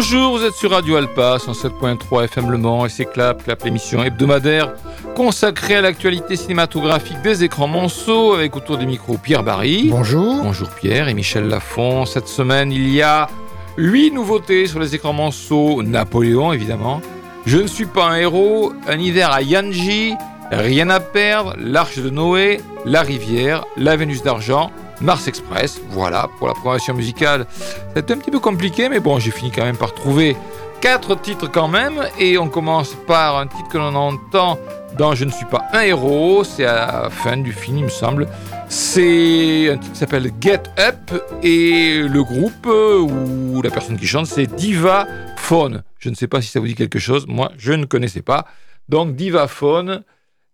[0.00, 4.00] Bonjour, vous êtes sur Radio Alpa, 107.3 FM Le Mans, et c'est Clap, Clap, l'émission
[4.04, 4.74] hebdomadaire
[5.16, 9.88] consacrée à l'actualité cinématographique des écrans Monceau, avec autour des micros Pierre Barry.
[9.90, 10.44] Bonjour.
[10.44, 12.06] Bonjour Pierre et Michel Lafont.
[12.06, 13.28] Cette semaine, il y a
[13.76, 17.02] huit nouveautés sur les écrans Monceau, Napoléon évidemment.
[17.44, 20.14] Je ne suis pas un héros, un hiver à Yanji,
[20.52, 24.70] Rien à perdre, L'Arche de Noé, La Rivière, La Vénus d'Argent,
[25.00, 25.80] Mars Express.
[25.90, 27.46] Voilà, pour la programmation musicale,
[27.94, 30.36] c'était un petit peu compliqué, mais bon, j'ai fini quand même par trouver
[30.80, 32.02] quatre titres quand même.
[32.18, 34.58] Et on commence par un titre que l'on entend
[34.96, 36.44] dans Je ne suis pas un héros.
[36.44, 38.26] C'est à la fin du film, il me semble.
[38.68, 44.26] C'est un titre qui s'appelle Get Up et le groupe ou la personne qui chante,
[44.26, 45.82] c'est Diva Phone.
[45.98, 47.26] Je ne sais pas si ça vous dit quelque chose.
[47.26, 48.46] Moi, je ne connaissais pas.
[48.88, 50.02] Donc Diva Phone,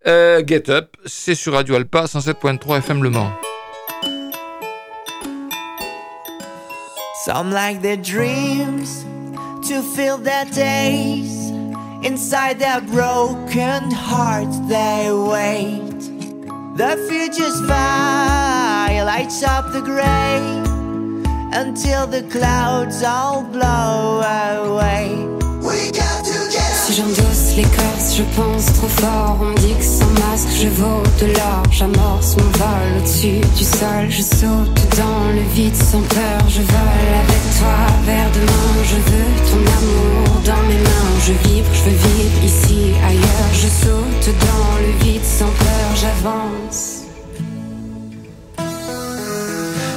[0.06, 3.30] euh, Get Up, c'est sur Radio Alpa 107.3 FM Le Mans.
[7.24, 9.02] Some like their dreams
[9.66, 11.48] to fill their days.
[12.02, 16.00] Inside their broken hearts, they wait.
[16.76, 20.36] The future's fire lights up the gray
[21.58, 25.16] until the clouds all blow away.
[25.64, 29.38] We got to get Si j'endosse l'écorce, je pense trop fort.
[29.40, 31.62] On me dit que sans masque, je vaux de l'or.
[31.70, 32.50] J'amorce mon
[33.30, 34.06] du sol.
[34.10, 36.40] Je saute dans le vide sans peur.
[36.48, 38.70] Je vole avec toi vers demain.
[38.84, 41.14] Je veux ton amour dans mes mains.
[41.26, 43.52] Je vibre, je veux vivre ici, ailleurs.
[43.52, 45.88] Je saute dans le vide sans peur.
[46.00, 47.00] J'avance.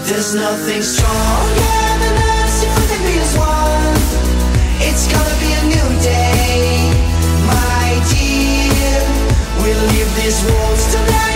[0.05, 3.97] There's nothing stronger than us if we can be as one.
[4.79, 6.91] It's gonna be a new day,
[7.45, 9.01] my dear.
[9.61, 11.26] We'll leave these walls tonight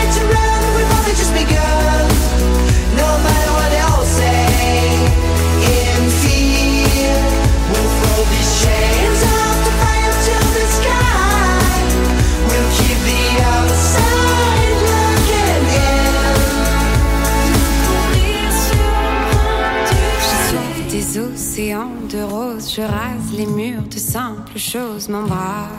[22.81, 25.69] je rase les murs de simples choses, m'embrasse.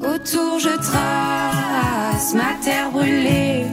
[0.00, 3.64] Autour je trace ma terre brûlée,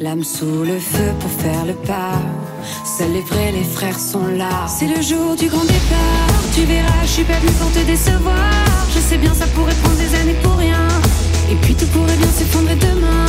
[0.00, 2.20] l'âme sous le feu pour faire le pas.
[2.84, 4.66] Seuls les vrais, les frères sont là.
[4.66, 6.40] C'est le jour du grand départ.
[6.54, 8.52] Tu verras, je suis pas venue pour te décevoir.
[8.94, 10.88] Je sais bien, ça pourrait prendre des années pour rien.
[11.50, 13.26] Et puis tout pourrait bien s'effondrer demain.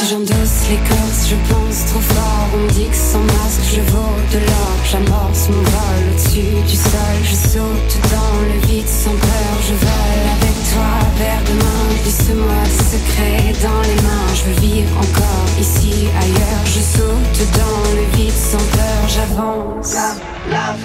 [0.00, 2.48] Si j'endosse l'écorce, je pense trop fort.
[2.54, 4.72] On dit que sans masque, je vaux de l'or.
[4.90, 7.20] J'amorce mon vol au-dessus du sol.
[7.22, 9.60] Je saute dans le vide sans peur.
[9.60, 11.84] Je vole avec toi vers demain.
[12.02, 14.32] Glisse-moi des secrets dans les mains.
[14.36, 16.64] Je veux vivre encore ici, ailleurs.
[16.64, 19.04] Je saute dans le vide sans peur.
[19.06, 19.92] J'avance.
[19.92, 20.16] Love,
[20.50, 20.80] love,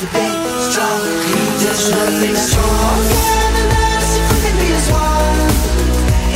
[0.00, 0.20] to be
[2.36, 3.00] strong.
[4.14, 5.40] If we can be as one.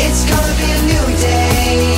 [0.00, 1.97] It's gonna be a new day,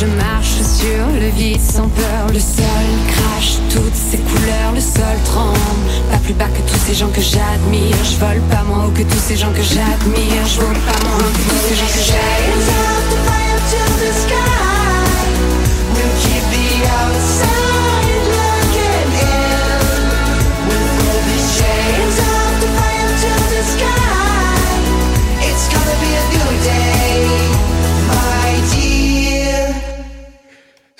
[0.00, 2.28] Je marche sur le vide sans peur.
[2.32, 5.58] Le sol crache toutes ses couleurs Le sol tremble,
[6.08, 7.96] pas plus bas que tous ces gens que j'admire.
[8.04, 10.46] Je vole pas moins haut que tous ces gens que j'admire.
[10.46, 13.17] Je vole pas moins haut que tous ces gens que j'admire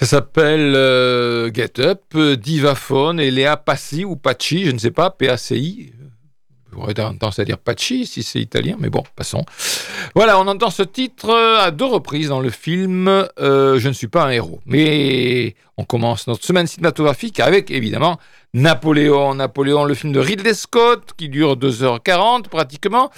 [0.08, 5.10] s'appelle euh, Get Up, euh, Divaphone et Léa Passi ou Paci, je ne sais pas,
[5.10, 5.93] P-A-C-I.
[6.75, 9.44] On aurait tendance à dire Paci si c'est italien, mais bon, passons.
[10.14, 14.08] Voilà, on entend ce titre euh, à deux reprises dans le film Je ne suis
[14.08, 14.60] pas un héros.
[14.64, 18.19] Mais on commence notre semaine cinématographique avec évidemment
[18.58, 19.34] Napoléon.
[19.34, 23.08] Napoléon, le film de Ridley Scott qui dure 2h40 pratiquement,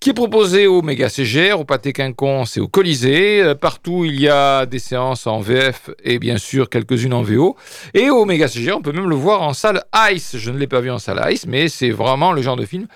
[0.00, 3.42] qui est proposé au Méga CGR, au Pâté Quinconce et au Colisée.
[3.42, 7.56] Euh, Partout, il y a des séances en VF et bien sûr quelques-unes en VO.
[7.92, 10.36] Et au Méga CGR, on peut même le voir en salle Ice.
[10.38, 12.86] Je ne l'ai pas vu en salle Ice, mais c'est vraiment le genre de film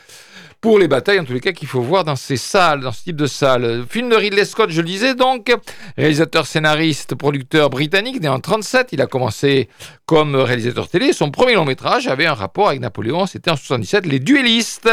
[0.60, 3.02] pour les batailles, en tous les cas, qu'il faut voir dans ces salles, dans ce
[3.04, 3.84] type de salle.
[3.88, 5.54] Film de Ridley Scott, je le disais donc,
[5.96, 8.88] réalisateur, scénariste, producteur britannique, né en 37.
[8.92, 9.68] Il a commencé
[10.04, 11.12] comme réalisateur télé.
[11.14, 14.90] Son premier long métrage avait un rapport avec Napoléon, c'était en 77, Les Duellistes,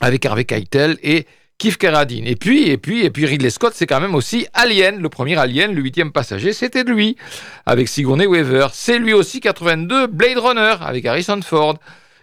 [0.00, 1.26] avec Harvey Keitel et
[1.58, 2.26] Keith Carradine.
[2.26, 5.36] Et puis, et puis, et puis Ridley Scott, c'est quand même aussi Alien, le premier
[5.36, 7.16] Alien, le huitième passager, c'était lui,
[7.64, 8.68] avec Sigourney Weaver.
[8.72, 11.78] C'est lui aussi 82, Blade Runner, avec Harrison Ford.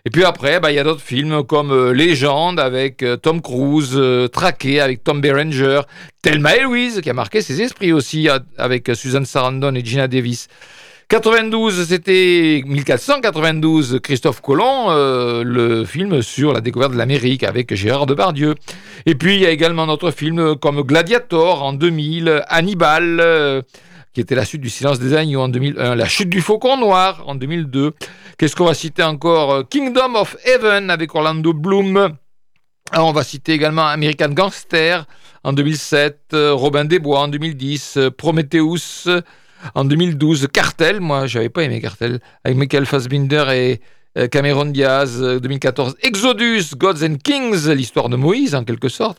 [0.07, 3.41] Et puis après, bah, il y a d'autres films comme euh, Légende avec euh, Tom
[3.41, 5.81] Cruise, euh, Traqué avec Tom Berenger,
[6.21, 8.29] Thelma et Louise qui a marqué ses esprits aussi
[8.59, 10.47] avec Susan Sarandon et Gina Davis.
[11.07, 14.89] 92, c'était 1492, Christophe Colomb,
[15.43, 18.55] le film sur la découverte de l'Amérique avec Gérard Depardieu.
[19.05, 23.63] Et puis il y a également d'autres films comme Gladiator en 2000, Hannibal,
[24.15, 27.25] qui était la suite du Silence des agneaux en 2001, La chute du faucon noir
[27.27, 27.91] en 2002.
[28.37, 29.51] Qu'est-ce qu'on va citer encore?
[29.51, 32.15] Euh, Kingdom of Heaven avec Orlando Bloom.
[32.91, 35.05] Alors, on va citer également American Gangster
[35.43, 39.09] en 2007, euh, Robin des Bois en 2010, euh, Prometheus
[39.73, 43.81] en 2012, Cartel, moi j'avais pas aimé Cartel, avec Michael Fassbinder et
[44.31, 49.17] Cameron Diaz, euh, 2014, Exodus, Gods and Kings, l'histoire de Moïse en quelque sorte,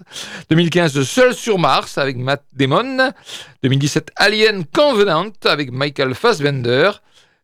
[0.50, 3.12] 2015, Seul sur Mars avec Matt Damon,
[3.62, 6.90] 2017, Alien Covenant avec Michael Fassbender,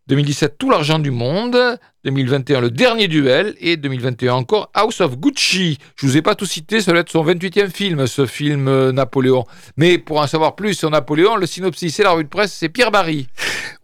[0.09, 1.57] 2017, Tout l'argent du monde.
[2.05, 3.55] 2021, Le dernier duel.
[3.61, 5.79] Et 2021 encore, House of Gucci.
[5.97, 9.45] Je vous ai pas tout cité, doit être son 28e film, ce film euh, Napoléon.
[9.77, 12.69] Mais pour en savoir plus sur Napoléon, le synopsis et la revue de presse, c'est
[12.69, 13.29] Pierre Barry.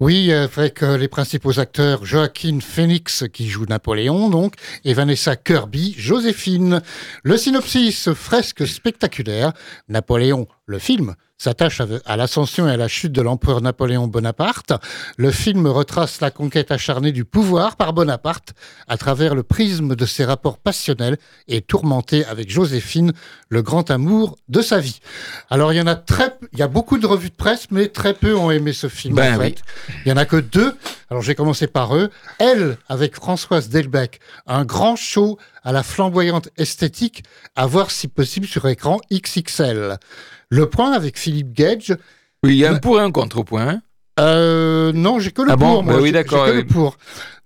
[0.01, 4.55] Oui, avec euh, les principaux acteurs Joaquin Phoenix qui joue Napoléon, donc,
[4.85, 6.83] et Vanessa Kirby, Joséphine.
[7.23, 9.53] Le synopsis, fresque spectaculaire.
[9.89, 14.73] Napoléon, le film, s'attache à, l'ascension et à la chute de l'empereur Napoléon Bonaparte.
[15.17, 18.55] Le film retrace la conquête acharnée du pouvoir par Bonaparte
[18.89, 23.13] à travers le prisme de ses rapports passionnels et tourmentés avec Joséphine,
[23.51, 24.99] le grand amour de sa vie.
[25.49, 27.87] Alors il y en a très, il y a beaucoup de revues de presse, mais
[27.87, 29.15] très peu ont aimé ce film.
[29.15, 29.63] Ben en fait.
[29.89, 29.95] oui.
[30.05, 30.77] Il y en a que deux.
[31.09, 32.11] Alors j'ai commencé par eux.
[32.41, 34.19] Elle, avec Françoise Delbecq,
[34.49, 37.23] un grand show à la flamboyante esthétique,
[37.55, 39.99] à voir si possible sur écran XXL.
[40.51, 41.97] Le point avec Philippe Gage.
[42.43, 42.81] Oui, il y a un Ouais.
[42.81, 43.69] pour et un contre au point.
[43.69, 43.83] hein.
[44.21, 45.83] Euh, non, j'ai que le Ah bon pour.
[45.85, 45.95] moi.
[45.95, 46.97] Bah oui, d'accord, pour.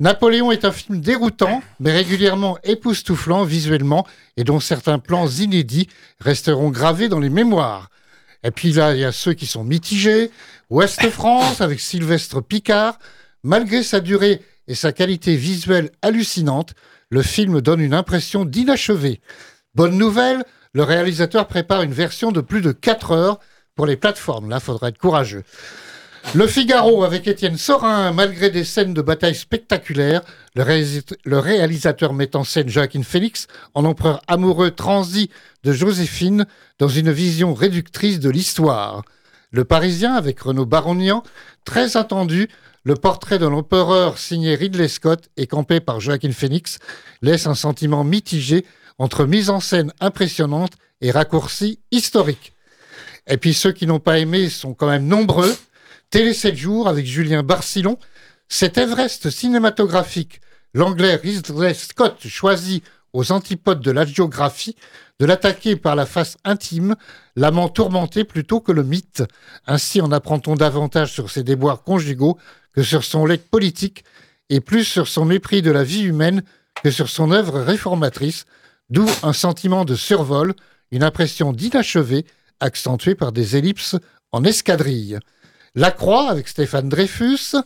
[0.01, 4.07] Napoléon est un film déroutant, mais régulièrement époustouflant visuellement,
[4.39, 5.89] et dont certains plans inédits
[6.21, 7.91] resteront gravés dans les mémoires.
[8.43, 10.31] Et puis là, il y a ceux qui sont mitigés.
[10.71, 12.99] Ouest France avec Sylvestre Picard.
[13.45, 16.73] Malgré sa durée et sa qualité visuelle hallucinante,
[17.11, 19.21] le film donne une impression d'inachevé.
[19.75, 23.41] Bonne nouvelle, le réalisateur prépare une version de plus de 4 heures
[23.75, 24.49] pour les plateformes.
[24.51, 25.45] Là, faudra être courageux.
[26.35, 30.23] Le Figaro avec Étienne Sorin, malgré des scènes de bataille spectaculaires,
[30.55, 35.31] le, réalis- le réalisateur met en scène Joaquin Phoenix en empereur amoureux transi
[35.65, 36.47] de Joséphine
[36.79, 39.03] dans une vision réductrice de l'histoire.
[39.51, 41.25] Le Parisien avec Renaud Baronian,
[41.65, 42.49] très attendu,
[42.85, 46.79] le portrait de l'empereur signé Ridley Scott et campé par Joaquin Phoenix
[47.21, 48.65] laisse un sentiment mitigé
[48.99, 52.53] entre mise en scène impressionnante et raccourcis historiques.
[53.27, 55.55] Et puis ceux qui n'ont pas aimé sont quand même nombreux.
[56.11, 57.99] Télé 7 jours avec Julien Barcillon.
[58.49, 60.41] Cet Everest cinématographique,
[60.75, 64.77] l'anglais Ridley Scott choisit aux antipodes de la géographie
[65.19, 66.97] de l'attaquer par la face intime,
[67.37, 69.23] l'amant tourmenté plutôt que le mythe.
[69.67, 72.39] Ainsi en apprend-on davantage sur ses déboires conjugaux
[72.75, 74.05] que sur son legs politique
[74.49, 76.43] et plus sur son mépris de la vie humaine
[76.83, 78.47] que sur son œuvre réformatrice,
[78.93, 80.55] d'où un sentiment de survol,
[80.91, 82.27] une impression d'inachevé
[82.61, 83.97] accentuée par des ellipses
[84.31, 85.19] en escadrille.
[85.75, 87.57] La Croix avec Stéphane Dreyfus.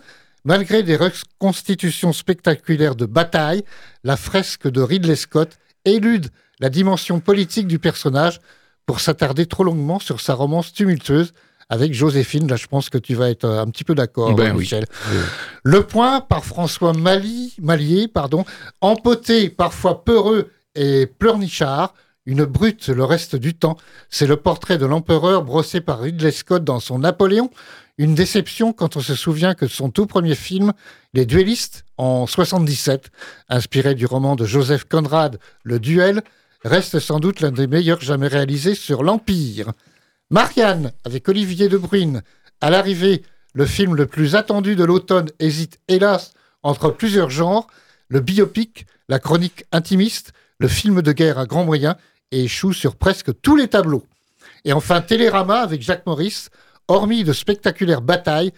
[0.44, 3.64] Malgré des reconstitutions spectaculaires de bataille,
[4.04, 6.28] la fresque de Ridley Scott élude
[6.60, 8.38] la dimension politique du personnage
[8.86, 11.32] pour s'attarder trop longuement sur sa romance tumultueuse
[11.68, 12.46] avec Joséphine.
[12.46, 14.60] Là, je pense que tu vas être euh, un petit peu d'accord, Ben oui.
[14.60, 14.86] Michel.
[15.64, 18.44] Le point par François Mali, Malier, pardon,
[18.80, 21.94] empoté, parfois peureux et pleurnichard,
[22.26, 23.76] une brute le reste du temps.
[24.10, 27.50] C'est le portrait de l'empereur brossé par Ridley Scott dans son Napoléon.
[27.98, 30.72] Une déception quand on se souvient que son tout premier film,
[31.14, 33.10] Les Duellistes, en 77,
[33.48, 36.22] inspiré du roman de Joseph Conrad, Le Duel,
[36.62, 39.72] reste sans doute l'un des meilleurs jamais réalisés sur l'Empire.
[40.30, 42.22] Marianne, avec Olivier De Bruyne,
[42.60, 43.22] à l'arrivée,
[43.54, 47.68] le film le plus attendu de l'automne hésite hélas entre plusieurs genres,
[48.08, 51.96] le biopic, la chronique intimiste, le film de guerre à grands moyens
[52.32, 54.04] et échoue sur presque tous les tableaux.
[54.64, 56.50] Et enfin Télérama avec Jacques Maurice,
[56.88, 58.52] hormis de spectaculaires batailles,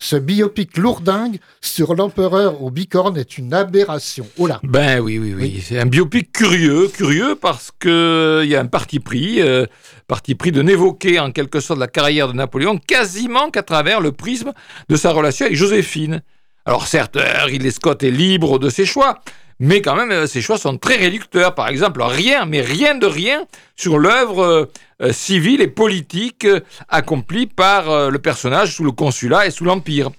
[0.00, 4.28] Ce biopic lourdingue sur l'empereur aux bicornes est une aberration.
[4.38, 5.42] Oh là Ben oui, oui, oui.
[5.42, 5.60] Oui.
[5.60, 9.66] C'est un biopic curieux, curieux parce que il y a un parti pris, euh,
[10.06, 14.12] parti pris de n'évoquer en quelque sorte la carrière de Napoléon quasiment qu'à travers le
[14.12, 14.52] prisme
[14.88, 16.22] de sa relation avec Joséphine.
[16.64, 19.18] Alors certes, euh, Ridley Scott est libre de ses choix,
[19.60, 21.54] mais quand même, euh, ses choix sont très réducteurs.
[21.54, 23.46] Par exemple, rien, mais rien de rien
[23.76, 24.70] sur l'œuvre euh,
[25.02, 26.46] euh, civile et politique
[26.88, 30.10] accomplie par le personnage sous le consulat et sous l'Empire.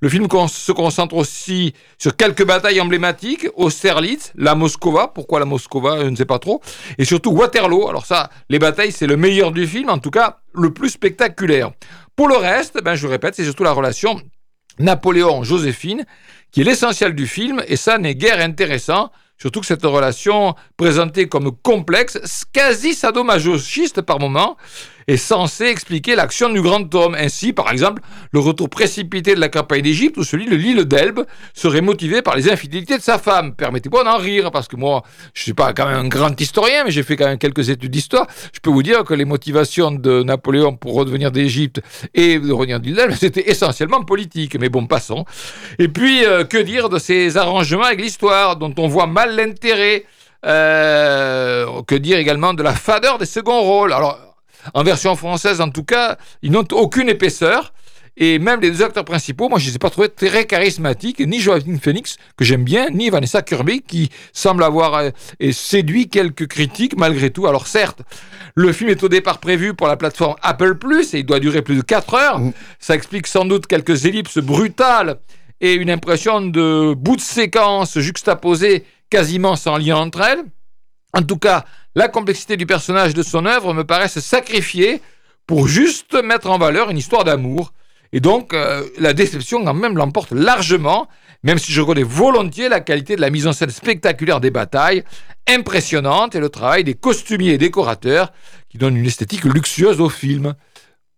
[0.00, 6.04] Le film se concentre aussi sur quelques batailles emblématiques, Austerlitz, la Moscova, pourquoi la Moscova,
[6.04, 6.60] je ne sais pas trop,
[6.98, 7.88] et surtout Waterloo.
[7.88, 11.72] Alors ça, les batailles, c'est le meilleur du film, en tout cas le plus spectaculaire.
[12.14, 14.20] Pour le reste, ben, je répète, c'est surtout la relation
[14.78, 16.04] Napoléon-Joséphine
[16.50, 21.28] qui est l'essentiel du film, et ça n'est guère intéressant, surtout que cette relation, présentée
[21.28, 24.56] comme complexe, quasi sadomasochiste par moments,
[25.08, 27.16] est censée expliquer l'action du grand homme.
[27.18, 31.24] Ainsi, par exemple, le retour précipité de la campagne d'Égypte ou celui de l'île d'Elbe
[31.54, 33.54] serait motivé par les infidélités de sa femme.
[33.54, 35.02] Permettez-moi d'en rire, parce que moi,
[35.34, 37.90] je suis pas quand même un grand historien, mais j'ai fait quand même quelques études
[37.90, 38.26] d'histoire.
[38.52, 41.80] Je peux vous dire que les motivations de Napoléon pour revenir d'Égypte
[42.14, 44.56] et de revenir de l'île d'Elbe, c'était essentiellement politique.
[44.60, 45.24] Mais bon, passons.
[45.78, 50.04] Et puis, euh, que dire de ces arrangements avec l'histoire, dont on voit mal l'intérêt?
[50.46, 53.92] Euh, Que dire également de la fadeur des seconds rôles?
[53.92, 54.18] Alors,
[54.74, 57.72] en version française, en tout cas, ils n'ont aucune épaisseur.
[58.20, 61.20] Et même les deux acteurs principaux, moi, je ne les ai pas trouvés très charismatiques,
[61.20, 65.10] ni Joaquin Phoenix, que j'aime bien, ni Vanessa Kirby, qui semble avoir euh,
[65.52, 67.46] séduit quelques critiques malgré tout.
[67.46, 68.02] Alors certes,
[68.56, 70.76] le film est au départ prévu pour la plateforme Apple+,
[71.12, 72.38] et il doit durer plus de 4 heures.
[72.40, 72.52] Mm.
[72.80, 75.18] Ça explique sans doute quelques ellipses brutales
[75.60, 80.44] et une impression de bout de séquence juxtaposés quasiment sans lien entre elles.
[81.14, 85.00] En tout cas, la complexité du personnage de son œuvre me paraît se sacrifier
[85.46, 87.72] pour juste mettre en valeur une histoire d'amour.
[88.12, 91.08] Et donc, euh, la déception quand même l'emporte largement,
[91.42, 95.04] même si je reconnais volontiers la qualité de la mise en scène spectaculaire des batailles,
[95.46, 98.32] impressionnante, et le travail des costumiers et décorateurs,
[98.68, 100.54] qui donnent une esthétique luxueuse au film.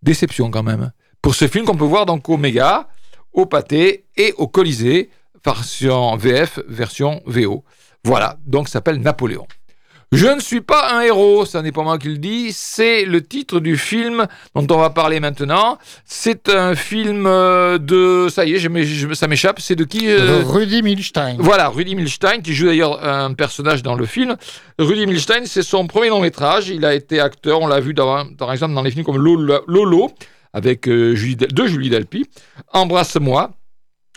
[0.03, 0.93] Déception quand même.
[1.21, 2.89] Pour ce film qu'on peut voir donc au Méga,
[3.33, 5.11] au Pâté et au Colisée,
[5.45, 7.65] version VF, version VO.
[8.05, 9.47] Voilà, donc s'appelle Napoléon.
[10.13, 13.23] Je ne suis pas un héros, ça n'est pas moi qui le dis, c'est le
[13.23, 14.27] titre du film
[14.57, 15.79] dont on va parler maintenant.
[16.05, 18.27] C'est un film euh, de...
[18.29, 21.37] Ça y est, ça m'échappe, c'est de qui euh, Rudy Milstein.
[21.39, 24.37] voilà, Rudy Milstein, qui joue d'ailleurs un personnage dans le film.
[24.81, 26.69] Rudy Milstein, c'est son premier long métrage.
[26.71, 30.11] Il a été acteur, on l'a vu dans- par exemple dans les films comme Lolo,
[30.53, 31.47] avec euh, Julie de
[31.89, 32.27] Delpy,
[32.73, 33.53] Embrasse-moi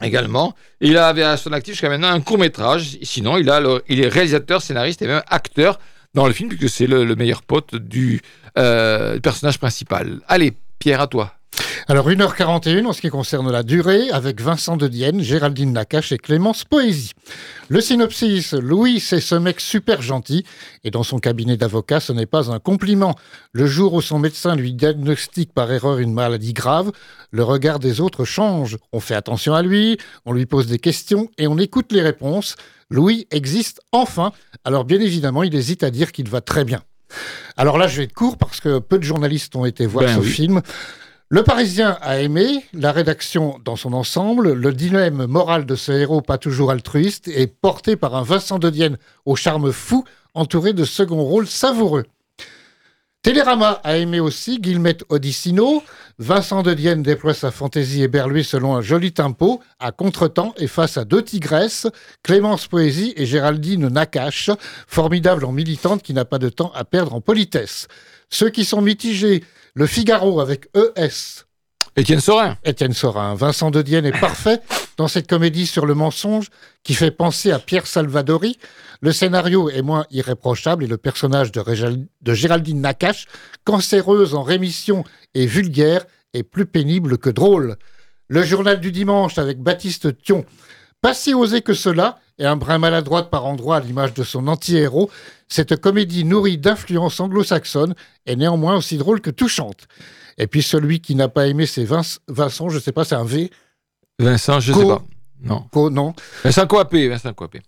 [0.02, 0.56] également.
[0.82, 2.98] Et il avait à son actif jusqu'à maintenant un court métrage.
[3.02, 5.80] Sinon, il, a il est réalisateur, scénariste et même acteur
[6.14, 8.22] dans le film, puisque c'est le, le meilleur pote du
[8.58, 10.22] euh, personnage principal.
[10.28, 11.34] Allez, Pierre, à toi.
[11.88, 16.18] Alors 1h41 en ce qui concerne la durée, avec Vincent de Dienne, Géraldine Nakache et
[16.18, 17.12] Clémence Poésie.
[17.68, 20.46] Le synopsis, Louis, c'est ce mec super gentil,
[20.86, 23.16] et dans son cabinet d'avocat, ce n'est pas un compliment.
[23.52, 26.92] Le jour où son médecin lui diagnostique par erreur une maladie grave,
[27.32, 28.78] le regard des autres change.
[28.94, 32.56] On fait attention à lui, on lui pose des questions et on écoute les réponses.
[32.90, 34.32] Louis existe enfin,
[34.64, 36.82] alors bien évidemment, il hésite à dire qu'il va très bien.
[37.58, 40.16] Alors là, je vais être court parce que peu de journalistes ont été voir Ben
[40.16, 40.30] ce oui.
[40.30, 40.62] film.
[41.34, 46.22] Le Parisien a aimé, la rédaction dans son ensemble, le dilemme moral de ce héros
[46.22, 50.04] pas toujours altruiste est porté par un Vincent de Dienne au charme fou,
[50.36, 52.06] entouré de second rôles savoureux.
[53.24, 55.82] Télérama a aimé aussi Guillemette Odissino.
[56.20, 60.98] Vincent de Dienne déploie sa fantaisie éberluée selon un joli tempo, à contretemps et face
[60.98, 61.88] à deux tigresses,
[62.22, 64.52] Clémence Poésie et Géraldine Nakache,
[64.86, 67.88] formidable en militante qui n'a pas de temps à perdre en politesse.
[68.30, 71.46] Ceux qui sont mitigés, le Figaro avec ES,
[71.96, 72.58] Étienne Sorin.
[72.64, 73.36] Étienne Sorin.
[73.36, 74.60] Vincent de Dienne est parfait
[74.98, 76.48] dans cette comédie sur le mensonge
[76.84, 78.58] qui fait penser à Pierre Salvadori.
[79.02, 83.28] Le scénario est moins irréprochable et le personnage de, Régal- de Géraldine Nakache,
[83.64, 85.04] cancéreuse en rémission
[85.36, 87.76] et vulgaire, est plus pénible que drôle.
[88.28, 90.46] Le journal du dimanche avec Baptiste Thion.
[91.02, 94.48] Pas si osé que cela, et un brin maladroite par endroits à l'image de son
[94.48, 95.10] anti-héros,
[95.48, 97.94] cette comédie nourrie d'influences anglo-saxonnes
[98.26, 99.88] est néanmoins aussi drôle que touchante.
[100.38, 103.24] Et puis celui qui n'a pas aimé, c'est Vince- Vincent, je sais pas, c'est un
[103.26, 103.52] V,
[104.20, 105.04] Vincent, je Co- sais pas.
[105.42, 105.66] Non.
[105.72, 106.14] Co- non
[106.44, 107.62] Vincent Coapé, Vincent Coapé.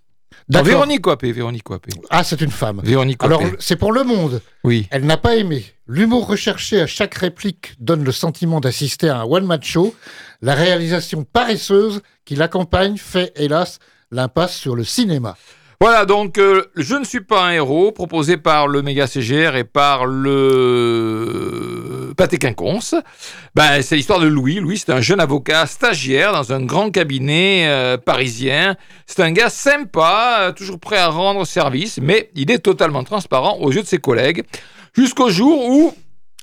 [0.50, 0.62] Non.
[0.64, 1.92] Véronique Coapé, Véronique Coapé.
[2.10, 2.82] Ah, c'est une femme.
[2.84, 3.36] Véronique Coapé.
[3.36, 4.42] Alors, c'est pour Le Monde.
[4.64, 4.88] oui.
[4.92, 5.66] Elle n'a pas aimé.
[5.88, 9.96] L'humour recherché à chaque réplique donne le sentiment d'assister à un one-man show.
[10.42, 13.80] La réalisation paresseuse qui l'accompagne fait, hélas,
[14.12, 15.36] l'impasse sur le cinéma.
[15.82, 19.66] Voilà, donc euh, Je ne suis pas un héros, proposé par le Méga CGR et
[19.66, 21.36] par le
[22.16, 22.96] Pâté Quinconce.
[23.56, 24.62] Ben, c'est l'histoire de Louis.
[24.62, 28.78] Louis, c'est un jeune avocat stagiaire dans un grand cabinet euh, parisien.
[29.06, 33.58] C'est un gars sympa, euh, toujours prêt à rendre service, mais il est totalement transparent
[33.60, 34.44] aux yeux de ses collègues.
[34.96, 35.94] Jusqu'au jour où,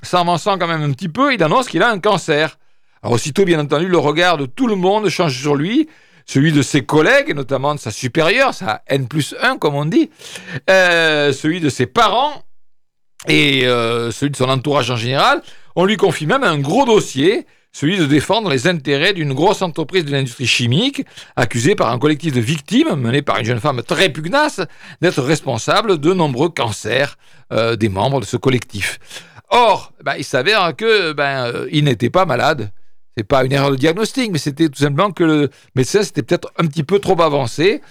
[0.03, 2.59] s'avançant quand même un petit peu, il annonce qu'il a un cancer.
[3.03, 5.89] Alors aussitôt, bien entendu, le regard de tout le monde change sur lui,
[6.27, 10.11] celui de ses collègues, notamment de sa supérieure, sa N plus 1, comme on dit,
[10.71, 12.43] euh, celui de ses parents
[13.29, 15.43] et euh, celui de son entourage en général.
[15.77, 20.05] On lui confie même un gros dossier, celui de défendre les intérêts d'une grosse entreprise
[20.05, 21.05] de l'industrie chimique,
[21.37, 24.61] accusée par un collectif de victimes, mené par une jeune femme très pugnace,
[25.01, 27.17] d'être responsable de nombreux cancers
[27.53, 28.99] euh, des membres de ce collectif.
[29.49, 32.71] Or, ben, il s'avère que ben, n'était pas malade.
[33.17, 36.51] C'est pas une erreur de diagnostic, mais c'était tout simplement que le médecin s'était peut-être
[36.59, 37.83] un petit peu trop avancé.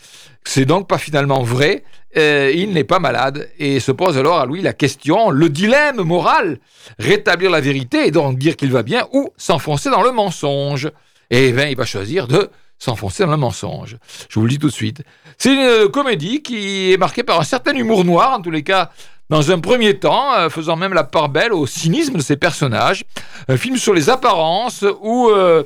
[0.43, 1.83] C'est donc pas finalement vrai.
[2.17, 6.01] Euh, il n'est pas malade et se pose alors à lui la question, le dilemme
[6.01, 6.59] moral,
[6.99, 10.91] rétablir la vérité et donc dire qu'il va bien ou s'enfoncer dans le mensonge.
[11.29, 12.49] Et ben, il va choisir de
[12.79, 13.97] s'enfoncer dans le mensonge.
[14.27, 15.03] Je vous le dis tout de suite.
[15.37, 18.91] C'est une comédie qui est marquée par un certain humour noir, en tous les cas
[19.31, 23.05] dans un premier temps, euh, faisant même la part belle au cynisme de ses personnages.
[23.47, 25.63] Un film sur les apparences où euh,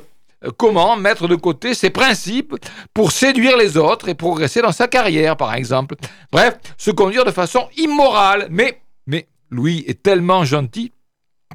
[0.56, 2.54] comment mettre de côté ses principes
[2.94, 5.96] pour séduire les autres et progresser dans sa carrière, par exemple.
[6.30, 8.46] Bref, se conduire de façon immorale.
[8.50, 10.92] Mais, mais Louis est tellement gentil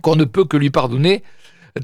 [0.01, 1.24] qu'on ne peut que lui pardonner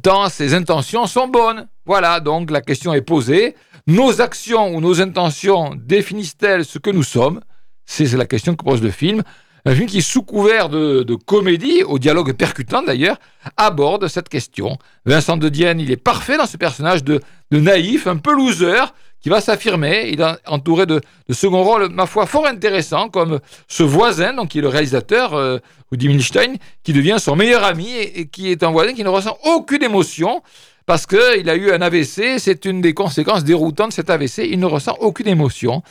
[0.04, 1.70] tant ses intentions sont bonnes.
[1.86, 3.56] Voilà, donc la question est posée.
[3.88, 7.40] Nos actions ou nos intentions définissent-elles ce que nous sommes?
[7.86, 9.24] C'est la question que pose le film.
[9.68, 13.18] Un film qui, sous couvert de, comédie, au dialogue percutant d'ailleurs,
[13.58, 14.78] aborde cette question.
[15.06, 17.20] Vincent de Dienne, il est parfait dans ce personnage de,
[17.52, 20.08] naïf, un peu loser, qui va s'affirmer.
[20.08, 24.52] Il est entouré de, de second rôles, ma foi, fort intéressants, comme ce voisin, donc
[24.52, 25.58] qui est le réalisateur, euh,
[25.92, 29.84] Milstein, qui devient son meilleur ami et qui est un voisin qui ne ressent aucune
[29.84, 30.44] émotion
[30.88, 32.40] parce qu'il a eu un AVC.
[32.40, 34.48] C'est une des conséquences déroutantes de cet AVC.
[34.50, 35.84] Il ne ressent aucune émotion.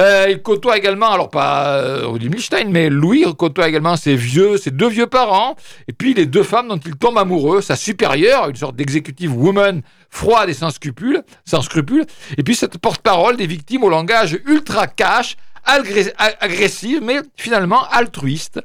[0.00, 4.56] Euh, il côtoie également, alors pas euh, Rudi Milstein, mais Louis côtoie également ses vieux,
[4.56, 5.54] ses deux vieux parents,
[5.86, 9.82] et puis les deux femmes dont il tombe amoureux, sa supérieure, une sorte d'executive woman
[10.10, 12.04] froide et sans scrupules, sans scrupules,
[12.36, 17.84] et puis cette porte-parole des victimes au langage ultra cash, agré- a- agressif, mais finalement
[17.92, 18.60] altruiste.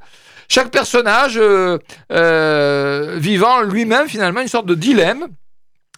[0.47, 5.27] Chaque personnage euh, vivant lui-même finalement une sorte de dilemme.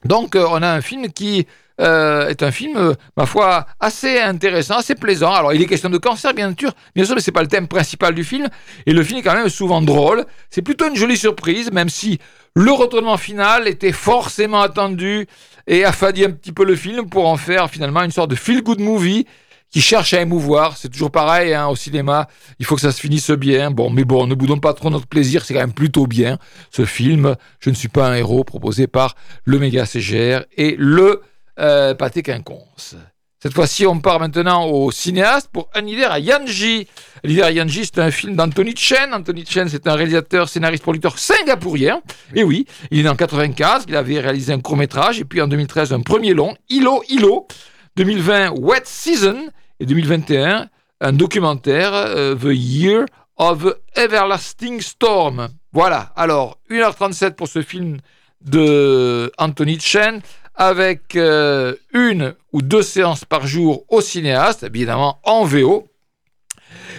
[0.06, 1.46] Donc euh, on a un film qui
[1.82, 5.34] euh, est un film, euh, ma foi, assez intéressant, assez plaisant.
[5.34, 7.68] Alors, il est question de cancer, bien sûr, bien sûr, mais c'est pas le thème
[7.68, 8.48] principal du film.
[8.86, 10.26] Et le film est quand même souvent drôle.
[10.50, 12.20] C'est plutôt une jolie surprise, même si
[12.56, 15.26] le retournement final était forcément attendu
[15.66, 18.80] et affadit un petit peu le film pour en faire finalement une sorte de feel-good
[18.80, 19.26] movie
[19.72, 20.78] qui cherche à émouvoir.
[20.78, 22.28] C'est toujours pareil hein, au cinéma.
[22.60, 23.72] Il faut que ça se finisse bien.
[23.72, 25.44] Bon, mais bon, ne boudons pas trop notre plaisir.
[25.44, 26.38] C'est quand même plutôt bien
[26.70, 27.36] ce film.
[27.60, 31.22] Je ne suis pas un héros proposé par le méga CGR et le
[31.60, 32.96] euh, Pâté Quinconce.
[33.42, 36.88] Cette fois-ci, on part maintenant au cinéaste pour Un hiver à Yanji.
[37.24, 39.16] Un hiver à Yanji, c'est un film d'Anthony Chen.
[39.16, 42.02] Anthony Chen, c'est un réalisateur, scénariste, producteur singapourien.
[42.36, 45.48] Et oui, il est né en 95, il avait réalisé un court-métrage, et puis en
[45.48, 47.48] 2013, un premier long, Ilo Ilo.
[47.96, 49.50] 2020, Wet Season.
[49.82, 53.66] Et 2021, un documentaire, euh, The Year of
[53.96, 55.50] Everlasting Storm.
[55.74, 57.98] Voilà, alors, 1h37 pour ce film
[58.42, 60.22] de Anthony Chen
[60.54, 65.88] avec euh, une ou deux séances par jour au cinéaste, évidemment en VO.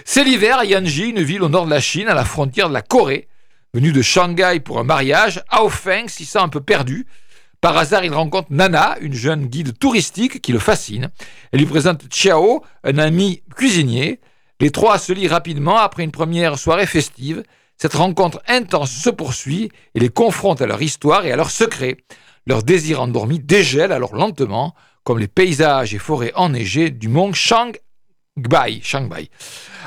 [0.03, 2.73] C'est l'hiver à Yanji, une ville au nord de la Chine, à la frontière de
[2.73, 3.29] la Corée.
[3.73, 7.07] Venu de Shanghai pour un mariage, Hao Feng s'y sent un peu perdu.
[7.63, 11.11] Par hasard, il rencontre Nana, une jeune guide touristique qui le fascine.
[11.53, 14.19] Elle lui présente Chiao, un ami cuisinier.
[14.59, 17.41] Les trois se lient rapidement après une première soirée festive.
[17.77, 21.95] Cette rencontre intense se poursuit et les confronte à leur histoire et à leurs secrets.
[22.45, 27.79] Leur désir endormi dégèle alors lentement, comme les paysages et forêts enneigées du mont Shanghai.
[28.83, 29.29] Shanghai.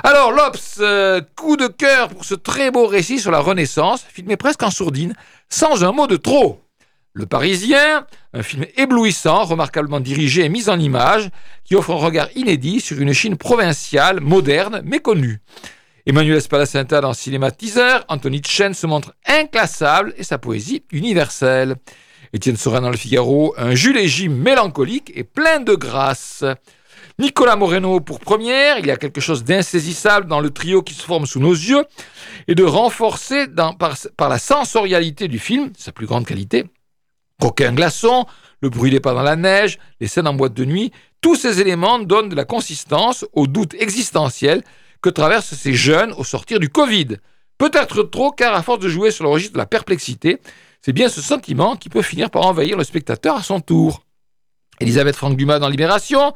[0.03, 4.39] Alors, Lops, euh, coup de cœur pour ce très beau récit sur la Renaissance, filmé
[4.39, 5.13] presque en sourdine,
[5.51, 6.63] sans un mot de trop.
[7.19, 11.31] Le Parisien, un film éblouissant, remarquablement dirigé et mis en image,
[11.65, 15.41] qui offre un regard inédit sur une Chine provinciale, moderne, méconnue.
[16.05, 21.77] Emmanuel Spalacenta dans Cinéma Teaser, Anthony Chen se montre inclassable et sa poésie universelle.
[22.35, 26.45] Étienne Sorin dans Le Figaro, un Jules et Jim mélancolique et plein de grâce.
[27.19, 31.03] Nicolas Moreno pour première, il y a quelque chose d'insaisissable dans le trio qui se
[31.03, 31.87] forme sous nos yeux
[32.47, 32.65] et de
[33.79, 36.67] par, par la sensorialité du film, sa plus grande qualité.
[37.41, 38.27] Coquin glaçon,
[38.63, 41.61] le bruit des pas dans la neige, les scènes en boîte de nuit, tous ces
[41.61, 44.63] éléments donnent de la consistance au doute existentiel
[45.03, 47.19] que traversent ces jeunes au sortir du Covid.
[47.59, 50.41] Peut-être trop, car à force de jouer sur le registre de la perplexité,
[50.81, 54.03] c'est bien ce sentiment qui peut finir par envahir le spectateur à son tour.
[54.81, 56.35] Elisabeth Franck Dumas dans Libération,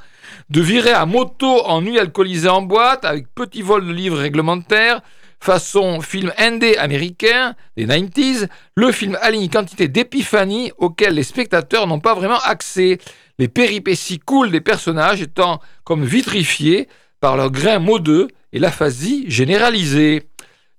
[0.49, 5.03] de virer à moto en nuit alcoolisée en boîte avec petit vol de livres réglementaires,
[5.41, 12.01] façon film indé américain des 90s, le film aligne quantité d'épiphanies auxquelles les spectateurs n'ont
[12.01, 12.99] pas vraiment accès,
[13.39, 16.89] les péripéties cool des personnages étant comme vitrifiées
[17.21, 20.25] par leur grain modeux et l'aphasie généralisée.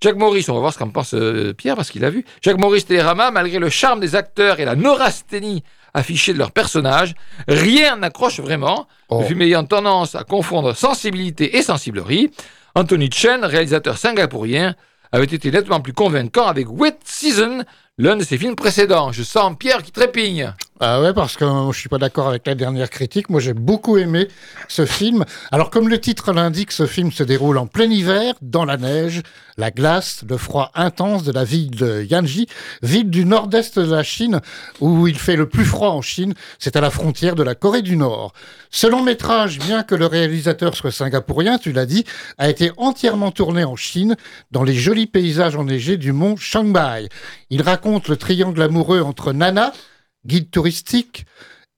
[0.03, 2.25] Jacques Maurice, on va voir ce qu'en pense euh, Pierre parce qu'il a vu.
[2.41, 7.13] Jacques Maurice Télérama, malgré le charme des acteurs et la neurasthénie affichée de leurs personnages,
[7.47, 8.87] rien n'accroche vraiment.
[9.09, 9.21] Oh.
[9.21, 12.31] Le film ayant tendance à confondre sensibilité et sensiblerie.
[12.75, 14.75] Anthony Chen, réalisateur singapourien,
[15.11, 17.63] avait été nettement plus convaincant avec Wet Season,
[17.97, 19.11] l'un de ses films précédents.
[19.11, 20.53] Je sens Pierre qui trépigne.
[20.83, 23.29] Ah ouais, parce que je suis pas d'accord avec la dernière critique.
[23.29, 24.27] Moi, j'ai beaucoup aimé
[24.67, 25.25] ce film.
[25.51, 29.21] Alors, comme le titre l'indique, ce film se déroule en plein hiver, dans la neige,
[29.57, 32.47] la glace, le froid intense de la ville de Yanji,
[32.81, 34.41] ville du nord-est de la Chine,
[34.79, 36.33] où il fait le plus froid en Chine.
[36.57, 38.33] C'est à la frontière de la Corée du Nord.
[38.71, 42.05] Ce long métrage, bien que le réalisateur soit singapourien, tu l'as dit,
[42.39, 44.15] a été entièrement tourné en Chine,
[44.49, 47.07] dans les jolis paysages enneigés du mont Shanghai.
[47.51, 49.73] Il raconte le triangle amoureux entre Nana,
[50.25, 51.25] guide touristique,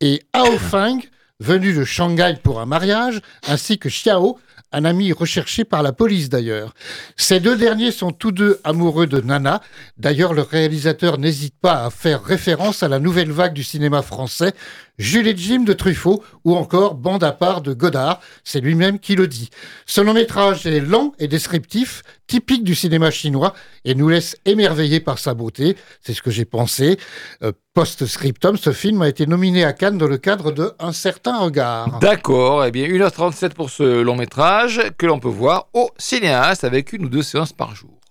[0.01, 0.99] et Hao Feng,
[1.39, 4.39] venu de Shanghai pour un mariage, ainsi que Xiao,
[4.73, 6.73] un ami recherché par la police d'ailleurs.
[7.15, 9.61] Ces deux derniers sont tous deux amoureux de Nana.
[9.97, 14.53] D'ailleurs, le réalisateur n'hésite pas à faire référence à la nouvelle vague du cinéma français,
[14.99, 18.19] Jules et Jim de Truffaut ou encore Bande à part de Godard.
[18.43, 19.49] C'est lui-même qui le dit.
[19.85, 23.53] Ce long métrage est lent et descriptif, typique du cinéma chinois
[23.85, 25.75] et nous laisse émerveillés par sa beauté.
[26.01, 26.97] C'est ce que j'ai pensé.
[27.41, 31.39] Euh, Post-scriptum, ce film a été nominé à Cannes dans le cadre de Un certain
[31.39, 31.97] regard.
[31.99, 36.93] D'accord, eh bien 1h37 pour ce long métrage que l'on peut voir au cinéaste avec
[36.93, 38.02] une ou deux séances par jour.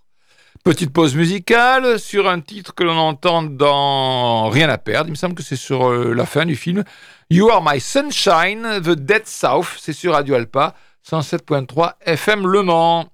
[0.65, 5.09] Petite pause musicale sur un titre que l'on entend dans Rien à perdre.
[5.09, 6.85] Il me semble que c'est sur euh, la fin du film.
[7.31, 9.67] You Are My Sunshine, The Dead South.
[9.81, 13.09] C'est sur Radio Alpa, 107.3 FM Le Mans.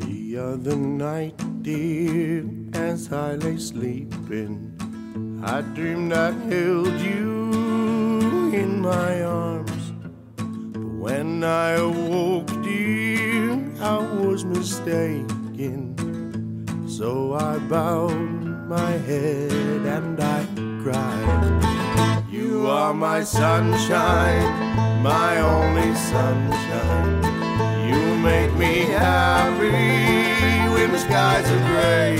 [0.00, 1.34] The other night,
[2.74, 4.72] as I lay sleeping,
[5.44, 7.52] I dreamed I held you
[8.52, 9.77] in my arms.
[10.98, 15.94] When I awoke, dear, I was mistaken.
[16.88, 20.44] So I bowed my head and I
[20.82, 22.24] cried.
[22.28, 24.52] You are my sunshine,
[25.00, 27.22] my only sunshine.
[27.88, 29.70] You make me happy
[30.74, 32.16] when the skies are gray.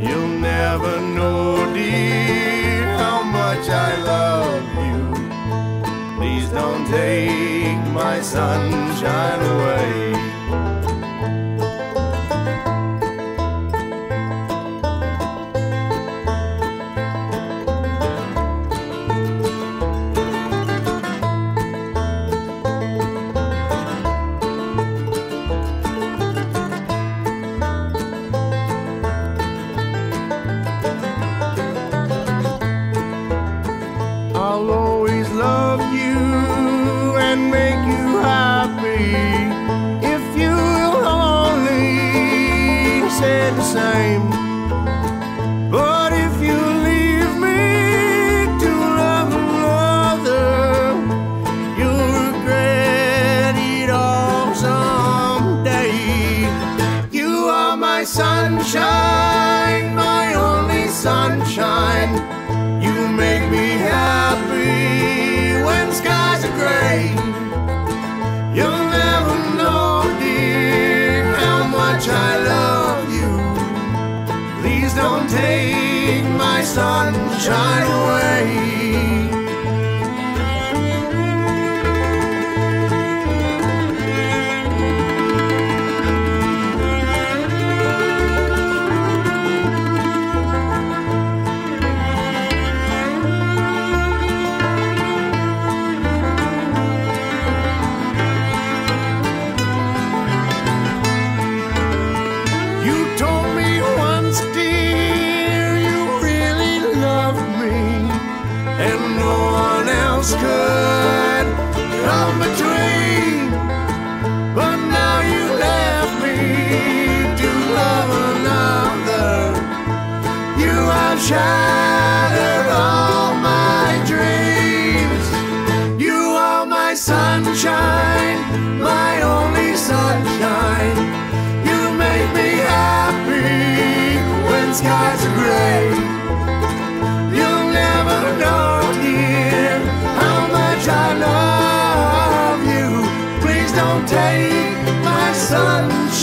[0.00, 4.83] You'll never know, dear, how much I love you.
[6.34, 10.63] Please don't take my sunshine away.
[76.74, 78.03] Sunshine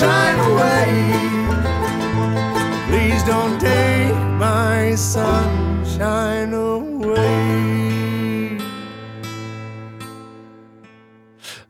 [0.03, 0.87] away.
[2.87, 6.81] Please don't take my sunshine away.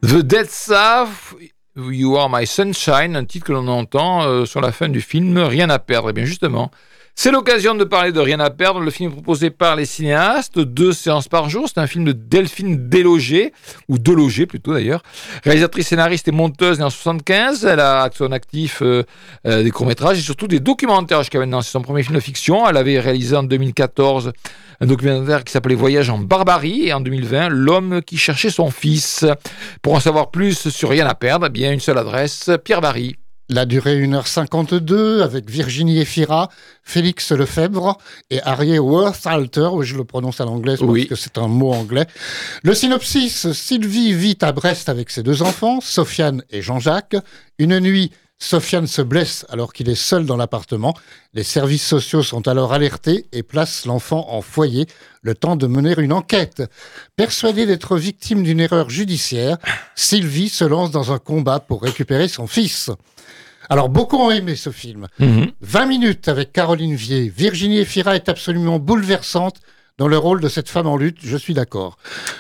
[0.02, 1.36] The Dead South,
[1.76, 5.38] You Are My Sunshine, un titre que l'on entend euh, sur la fin du film
[5.38, 6.10] Rien à perdre.
[6.10, 6.72] Et bien justement,
[7.16, 10.94] c'est l'occasion de parler de Rien à perdre, le film proposé par les cinéastes, deux
[10.94, 11.68] séances par jour.
[11.68, 13.54] C'est un film de Delphine Délogé,
[13.88, 15.04] ou Delogé plutôt d'ailleurs.
[15.44, 17.66] Réalisatrice, scénariste et monteuse née en 75.
[17.66, 19.04] Elle a son actif euh,
[19.46, 21.62] euh, des courts-métrages et surtout des documentaires jusqu'à maintenant.
[21.62, 22.68] C'est son premier film de fiction.
[22.68, 24.32] Elle avait réalisé en 2014
[24.80, 29.26] un documentaire qui s'appelait Voyage en Barbarie et en 2020 L'homme qui cherchait son fils.
[29.82, 33.16] Pour en savoir plus sur Rien à perdre, eh bien une seule adresse, Pierre Barry.
[33.54, 36.50] La durée 1h52 avec Virginie Efira,
[36.84, 37.98] Félix Lefebvre
[38.30, 41.06] et Arié Worthalter, où je le prononce à l'anglais parce Oui.
[41.08, 42.06] que c'est un mot anglais.
[42.64, 47.18] Le synopsis, Sylvie vit à Brest avec ses deux enfants, Sofiane et Jean-Jacques.
[47.60, 48.12] Une nuit,
[48.42, 50.96] Sofiane se blesse alors qu'il est seul dans l'appartement.
[51.34, 54.88] Les services sociaux sont alors alertés et placent l'enfant en foyer,
[55.22, 56.64] le temps de mener une enquête.
[57.16, 59.58] Persuadée d'être victime d'une erreur judiciaire,
[59.96, 62.90] Sylvie se lance dans un combat pour récupérer son fils.
[63.70, 65.08] Alors, beaucoup ont aimé ce film.
[65.62, 67.30] 20 minutes avec Caroline Vier.
[67.30, 69.62] Virginie Efira est absolument bouleversante
[70.02, 71.98] dans le rôle de cette femme en lutte, je suis d'accord.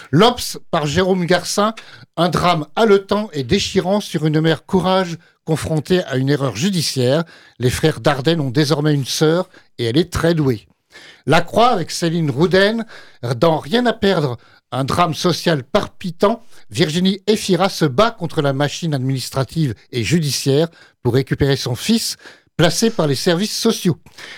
[0.10, 1.76] L'Obs par Jérôme Garcin,
[2.18, 7.23] un drame haletant et déchirant sur une mère courage confrontée à une erreur judiciaire.
[7.60, 10.67] Les frères Dardenne ont désormais une sœur et elle est très douée.
[11.25, 12.86] La Croix avec Céline Rouden,
[13.38, 14.38] dans Rien à perdre,
[14.71, 20.67] un drame social palpitant, Virginie Efira se bat contre la machine administrative et judiciaire
[21.04, 22.15] pour récupérer son fils,
[22.56, 23.97] placé par les services sociaux.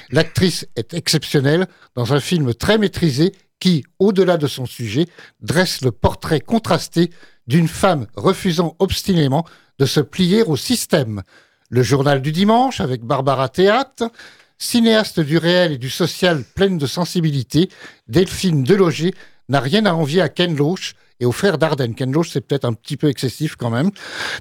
[0.10, 5.06] L'actrice est exceptionnelle dans un film très maîtrisé qui, au-delà de son sujet,
[5.42, 7.12] dresse le portrait contrasté
[7.48, 9.46] d'une femme refusant obstinément
[9.80, 11.22] de se plier au système.
[11.70, 14.12] Le journal du dimanche avec Barbara Théâtre,
[14.58, 17.70] cinéaste du réel et du social pleine de sensibilité,
[18.08, 19.14] Delphine Deloger
[19.50, 21.96] n'a rien à envier à Ken Loach et aux frères Dardenne.
[21.96, 23.92] Ken Loach, c'est peut-être un petit peu excessif quand même.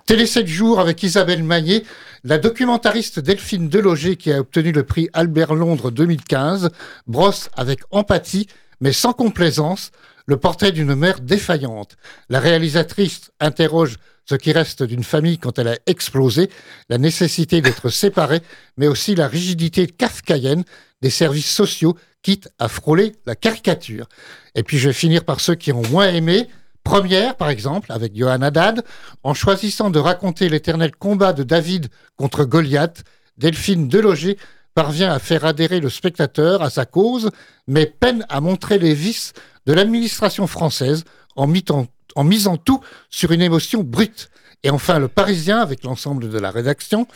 [0.07, 1.85] Télé 7 jours avec Isabelle Maillet,
[2.25, 6.71] la documentariste Delphine Deloger qui a obtenu le prix Albert Londres 2015,
[7.07, 8.47] brosse avec empathie
[8.81, 9.93] mais sans complaisance
[10.27, 11.97] le portrait d'une mère défaillante.
[12.29, 16.49] La réalisatrice interroge ce qui reste d'une famille quand elle a explosé,
[16.89, 18.41] la nécessité d'être séparée,
[18.77, 20.65] mais aussi la rigidité kafkaïenne
[21.01, 24.09] des services sociaux, quitte à frôler la caricature.
[24.55, 26.47] Et puis je vais finir par ceux qui ont moins aimé.
[26.85, 28.85] Première, par exemple, avec Johan Haddad,
[29.25, 33.03] en choisissant de raconter l'éternel combat de David contre Goliath,
[33.39, 34.37] Delphine Deloger
[34.75, 37.31] parvient à faire adhérer le spectateur à sa cause,
[37.67, 39.33] mais peine à montrer les vices
[39.67, 41.05] de l'administration française
[41.37, 44.31] en, mitant- en misant tout sur une émotion brute.
[44.63, 47.07] Et enfin, le Parisien, avec l'ensemble de la rédaction,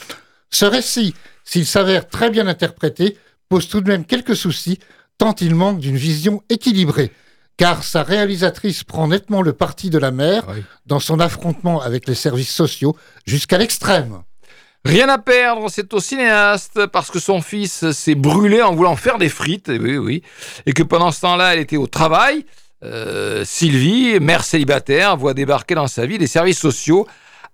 [0.51, 3.17] ce récit, s'il s'avère très bien interprété,
[3.49, 4.79] pose tout de même quelques soucis,
[5.19, 7.13] tant il manque d'une vision équilibrée.
[7.57, 10.63] Car sa réalisatrice prend nettement le parti de la mère Oui.
[10.87, 14.23] dans son affrontement avec les services sociaux jusqu'à l'extrême.
[14.87, 19.19] Rien à perdre, c'est au cinéaste parce que son fils s'est brûlé en voulant faire
[19.19, 20.23] des frites, et oui, oui,
[20.65, 22.47] et que pendant ce temps-là, elle était au travail.
[22.85, 27.05] Euh, Sylvie, mère célibataire, voit débarquer dans sa vie les services sociaux,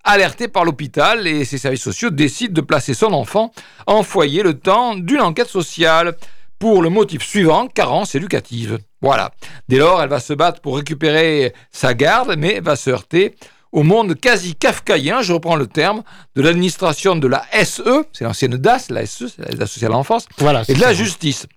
[0.03, 3.51] alertés par l'hôpital, et ces services sociaux décident de placer son enfant
[3.87, 6.15] en foyer le temps d'une enquête sociale
[6.59, 8.77] pour le motif suivant, carence éducative.
[9.01, 9.31] Voilà.
[9.67, 13.35] Dès lors, elle va se battre pour récupérer sa garde, mais va se heurter
[13.73, 16.03] au monde quasi kafkaïen, je reprends le terme,
[16.35, 20.27] de l'administration de la SE, c'est l'ancienne DAS, la SE, c'est l'aide sociale à l'enfance,
[20.37, 20.63] Voilà.
[20.69, 21.47] et de la justice,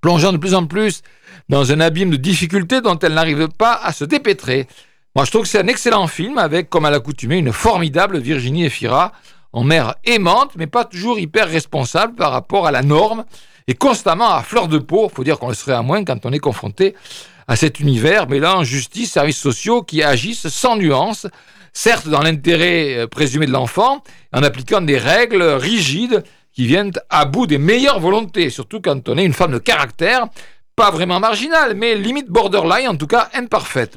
[0.00, 1.02] plongeant de plus en plus
[1.48, 4.68] dans un abîme de difficultés dont elle n'arrive pas à se dépêtrer.
[5.16, 8.66] Moi, je trouve que c'est un excellent film avec, comme à l'accoutumée, une formidable Virginie
[8.66, 9.12] Efira,
[9.54, 13.24] en mère aimante, mais pas toujours hyper responsable par rapport à la norme,
[13.66, 15.08] et constamment à fleur de peau.
[15.08, 16.94] faut dire qu'on le serait à moins quand on est confronté
[17.48, 21.26] à cet univers mêlant justice, services sociaux qui agissent sans nuance,
[21.72, 27.24] certes dans l'intérêt euh, présumé de l'enfant, en appliquant des règles rigides qui viennent à
[27.24, 30.26] bout des meilleures volontés, surtout quand on est une femme de caractère,
[30.76, 33.96] pas vraiment marginale, mais limite borderline, en tout cas imparfaite.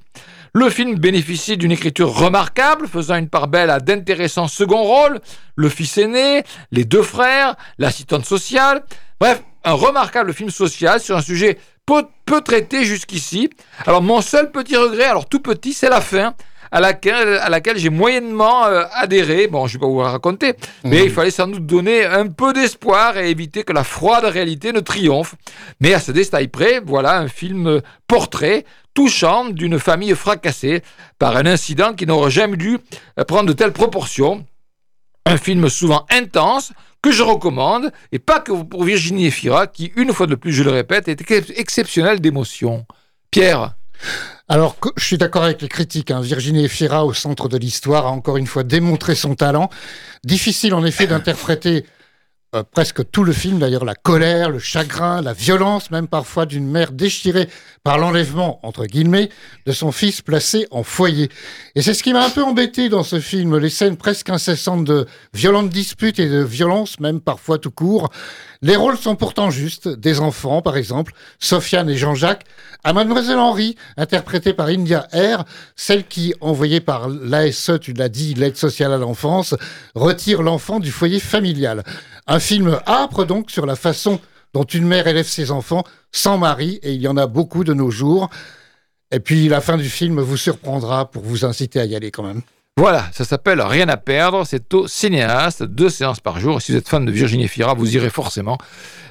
[0.53, 5.19] Le film bénéficie d'une écriture remarquable, faisant une part belle à d'intéressants second rôles,
[5.55, 8.83] le fils aîné, les deux frères, l'assistante sociale.
[9.19, 13.49] Bref, un remarquable film social sur un sujet peu, peu traité jusqu'ici.
[13.85, 16.35] Alors mon seul petit regret, alors tout petit, c'est la fin
[16.71, 19.47] à laquelle, à laquelle j'ai moyennement euh, adhéré.
[19.47, 22.53] Bon, je ne vais pas vous raconter, mais il fallait sans doute donner un peu
[22.53, 25.35] d'espoir et éviter que la froide réalité ne triomphe.
[25.81, 30.81] Mais à ce détail près, voilà un film euh, portrait touchant d'une famille fracassée
[31.19, 32.77] par un incident qui n'aurait jamais dû
[33.19, 34.45] euh, prendre de telles proportions.
[35.25, 40.13] Un film souvent intense que je recommande, et pas que pour Virginie Efira, qui, une
[40.13, 42.85] fois de plus, je le répète, est ex- exceptionnelle d'émotion.
[43.31, 43.75] Pierre
[44.47, 46.11] Alors, je suis d'accord avec les critiques.
[46.11, 46.21] hein.
[46.21, 49.69] Virginie Efira, au centre de l'histoire, a encore une fois démontré son talent.
[50.23, 51.85] Difficile, en effet, d'interpréter
[52.53, 56.67] euh, presque tout le film, d'ailleurs, la colère, le chagrin, la violence, même parfois d'une
[56.67, 57.47] mère déchirée
[57.83, 59.29] par l'enlèvement, entre guillemets,
[59.65, 61.29] de son fils placé en foyer.
[61.75, 64.83] Et c'est ce qui m'a un peu embêté dans ce film, les scènes presque incessantes
[64.83, 68.09] de violentes disputes et de violence, même parfois tout court.
[68.61, 72.43] Les rôles sont pourtant justes, des enfants par exemple, Sofiane et Jean-Jacques,
[72.83, 78.33] à Mademoiselle Henri, interprétée par India R, celle qui, envoyée par l'ASE, tu l'as dit,
[78.33, 79.55] l'aide sociale à l'enfance,
[79.95, 81.83] retire l'enfant du foyer familial.
[82.31, 84.21] Un film âpre donc sur la façon
[84.53, 87.73] dont une mère élève ses enfants sans mari, et il y en a beaucoup de
[87.73, 88.29] nos jours.
[89.11, 92.23] Et puis la fin du film vous surprendra pour vous inciter à y aller quand
[92.23, 92.41] même.
[92.77, 96.57] Voilà, ça s'appelle Rien à perdre, c'est au cinéaste, deux séances par jour.
[96.57, 98.57] Et si vous êtes fan de Virginie Fira, vous irez forcément,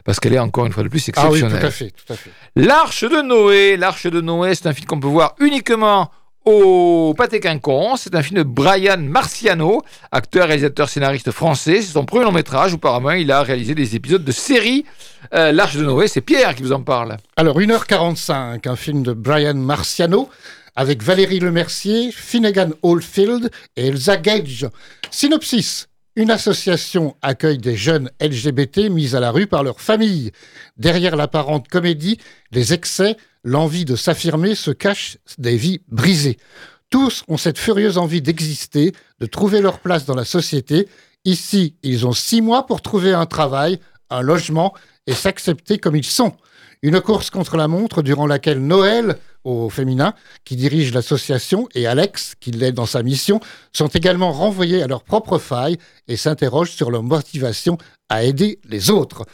[0.05, 1.61] parce qu'elle est encore une fois de plus Ah oui, exceptionnelle.
[1.61, 2.31] tout à fait, tout à fait.
[2.57, 3.77] L'Arche de Noé.
[3.77, 6.11] L'Arche de Noé, c'est un film qu'on peut voir uniquement
[6.51, 8.03] au Pâté Quinconce.
[8.03, 11.81] C'est un film de Brian Marciano, acteur, réalisateur, scénariste français.
[11.81, 12.75] C'est son premier long métrage.
[12.75, 14.85] Auparavant, il a réalisé des épisodes de série.
[15.35, 17.17] Euh, L'Arche de Noé, c'est Pierre qui vous en parle.
[17.37, 20.29] Alors, 1h45, un film de Brian Marciano
[20.77, 24.67] avec Valérie Lemercier, Finnegan Oldfield et Elsa Gage.
[25.11, 25.87] Synopsis.
[26.17, 30.33] Une association accueille des jeunes LGBT mis à la rue par leur famille.
[30.77, 32.19] Derrière l'apparente comédie,
[32.51, 36.39] les excès, l'envie de s'affirmer se cachent des vies brisées.
[36.91, 40.89] Tous ont cette furieuse envie d'exister, de trouver leur place dans la société.
[41.25, 43.79] Ici, ils ont six mois pour trouver un travail,
[44.11, 44.75] un logement
[45.07, 46.33] et s'accepter comme ils sont.
[46.83, 52.35] Une course contre la montre durant laquelle Noël, au féminin, qui dirige l'association, et Alex,
[52.41, 53.41] qui l'aide dans sa mission,
[53.73, 55.77] sont également renvoyés à leurs propres failles
[56.09, 57.77] et s'interrogent sur leur motivation
[58.09, 59.27] à aider les autres.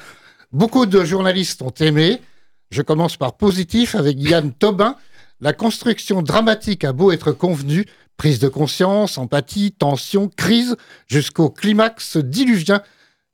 [0.53, 2.21] Beaucoup de journalistes ont aimé.
[2.71, 4.97] Je commence par positif avec Yann Tobin.
[5.41, 7.85] La construction dramatique a beau être convenue,
[8.17, 10.77] prise de conscience, empathie, tension, crise,
[11.07, 12.83] jusqu'au climax diluvien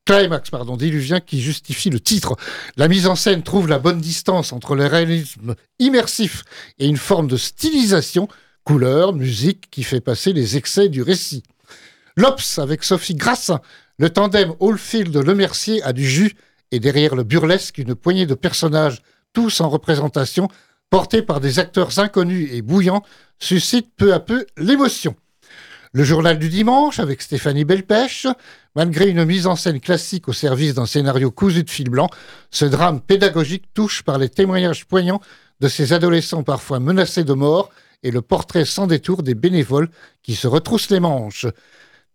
[0.04, 2.36] climax pardon, diluvien qui justifie le titre.
[2.76, 6.44] La mise en scène trouve la bonne distance entre le réalisme immersif
[6.78, 8.28] et une forme de stylisation,
[8.64, 11.42] couleur, musique qui fait passer les excès du récit.
[12.16, 13.60] L'Obs avec Sophie Grassin,
[13.98, 16.34] le tandem Oldfield-Le Mercier a du jus
[16.70, 20.48] et derrière le burlesque, une poignée de personnages, tous en représentation,
[20.90, 23.02] portés par des acteurs inconnus et bouillants,
[23.38, 25.14] suscite peu à peu l'émotion.
[25.94, 28.26] Le journal du dimanche avec Stéphanie Belpêche.
[28.74, 32.08] Malgré une mise en scène classique au service d'un scénario cousu de fil blanc,
[32.50, 35.20] ce drame pédagogique touche par les témoignages poignants
[35.60, 37.70] de ces adolescents parfois menacés de mort
[38.02, 39.90] et le portrait sans détour des bénévoles
[40.22, 41.46] qui se retroussent les manches.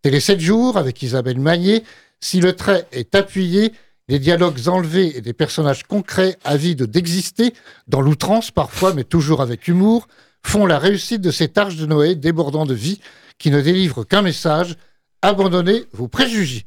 [0.02, 1.84] Télé 7 jours avec Isabelle Maillet.
[2.20, 3.72] Si le trait est appuyé,
[4.08, 7.52] les dialogues enlevés et des personnages concrets avides d'exister,
[7.86, 10.08] dans l'outrance parfois, mais toujours avec humour,
[10.42, 13.00] font la réussite de cet arche de Noé débordant de vie
[13.38, 14.76] qui ne délivre qu'un message
[15.22, 16.64] abandonnez vos préjugés.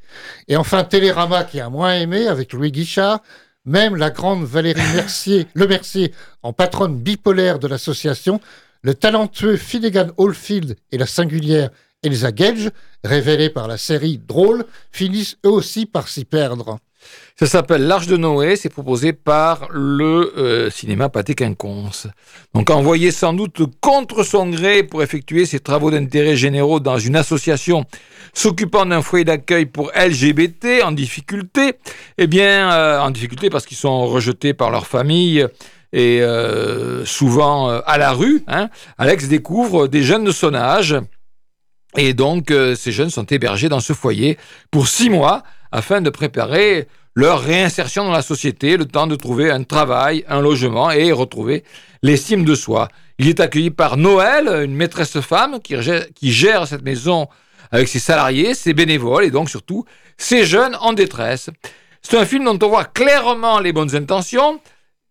[0.47, 3.21] Et enfin, Télérama qui a moins aimé avec Louis Guichard,
[3.65, 8.39] même la grande Valérie Mercier, Le Mercier, en patronne bipolaire de l'association,
[8.81, 11.69] le talentueux Finnegan Oldfield et la singulière
[12.03, 12.71] Elsa Gage,
[13.03, 16.79] révélés par la série Drôle, finissent eux aussi par s'y perdre.
[17.41, 22.05] Ça s'appelle L'Arche de Noé, c'est proposé par le euh, cinéma Pâté Quinconce.
[22.53, 27.15] Donc envoyé sans doute contre son gré pour effectuer ses travaux d'intérêt généraux dans une
[27.15, 27.85] association
[28.35, 31.73] s'occupant d'un foyer d'accueil pour LGBT en difficulté,
[32.19, 35.43] eh bien euh, en difficulté parce qu'ils sont rejetés par leur famille
[35.93, 38.69] et euh, souvent à la rue, hein,
[38.99, 40.95] Alex découvre des jeunes de son âge.
[41.97, 44.37] Et donc ces jeunes sont hébergés dans ce foyer
[44.69, 45.41] pour six mois
[45.71, 50.41] afin de préparer leur réinsertion dans la société, le temps de trouver un travail, un
[50.41, 51.63] logement et retrouver
[52.03, 52.87] l'estime de soi.
[53.19, 55.75] Il est accueilli par Noël, une maîtresse femme qui
[56.15, 57.27] qui gère cette maison
[57.71, 59.85] avec ses salariés, ses bénévoles et donc surtout
[60.17, 61.49] ses jeunes en détresse.
[62.01, 64.59] C'est un film dont on voit clairement les bonnes intentions.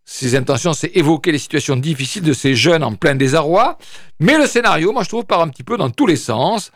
[0.05, 3.79] Ces intentions, c'est évoquer les situations difficiles de ces jeunes en plein désarroi.
[4.19, 6.73] Mais le scénario, moi, je trouve, part un petit peu dans tous les sens.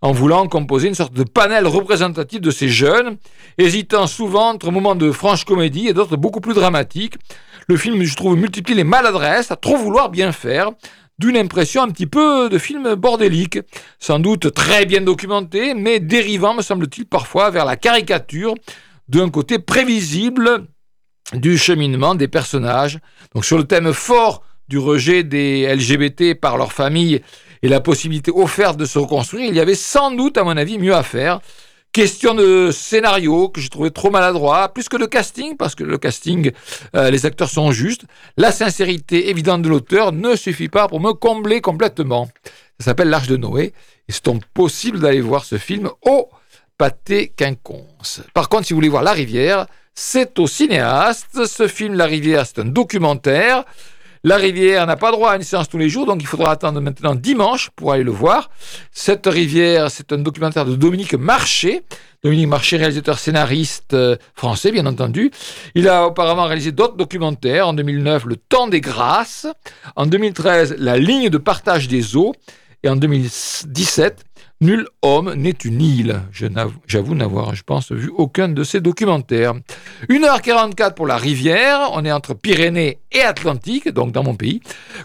[0.00, 3.16] En voulant composer une sorte de panel représentatif de ces jeunes,
[3.58, 7.16] hésitant souvent entre moments de franche comédie et d'autres beaucoup plus dramatiques.
[7.66, 10.70] Le film, je trouve, multiplie les maladresses à trop vouloir bien faire,
[11.18, 13.58] d'une impression un petit peu de film bordélique,
[13.98, 18.54] sans doute très bien documenté, mais dérivant, me semble-t-il, parfois vers la caricature
[19.08, 20.66] d'un côté prévisible
[21.34, 23.00] du cheminement des personnages.
[23.34, 27.20] Donc sur le thème fort du rejet des LGBT par leur famille
[27.62, 30.78] et la possibilité offerte de se reconstruire, il y avait sans doute, à mon avis,
[30.78, 31.40] mieux à faire.
[31.92, 35.96] Question de scénario que j'ai trouvé trop maladroit, plus que de casting, parce que le
[35.98, 36.52] casting,
[36.94, 38.04] euh, les acteurs sont justes.
[38.36, 42.28] La sincérité évidente de l'auteur ne suffit pas pour me combler complètement.
[42.78, 43.72] Ça s'appelle L'Arche de Noé,
[44.06, 46.28] et c'est donc possible d'aller voir ce film au
[46.76, 48.20] Pâté Quinconce.
[48.34, 51.46] Par contre, si vous voulez voir La Rivière, c'est au cinéaste.
[51.46, 53.64] Ce film, La Rivière, c'est un documentaire.
[54.24, 56.80] La rivière n'a pas droit à une séance tous les jours, donc il faudra attendre
[56.80, 58.50] maintenant dimanche pour aller le voir.
[58.90, 61.82] Cette rivière, c'est un documentaire de Dominique Marché.
[62.24, 65.30] Dominique Marché, réalisateur scénariste euh, français, bien entendu.
[65.76, 67.68] Il a auparavant réalisé d'autres documentaires.
[67.68, 69.46] En 2009, Le Temps des Grâces.
[69.94, 72.34] En 2013, La ligne de partage des eaux.
[72.82, 74.24] Et en 2017,
[74.60, 76.20] Nul homme n'est une île.
[76.32, 79.54] J'avoue n'avoir, je pense, vu aucun de ces documentaires.
[80.10, 84.60] 1h44 pour la rivière, on est entre Pyrénées et Atlantique, donc dans mon pays,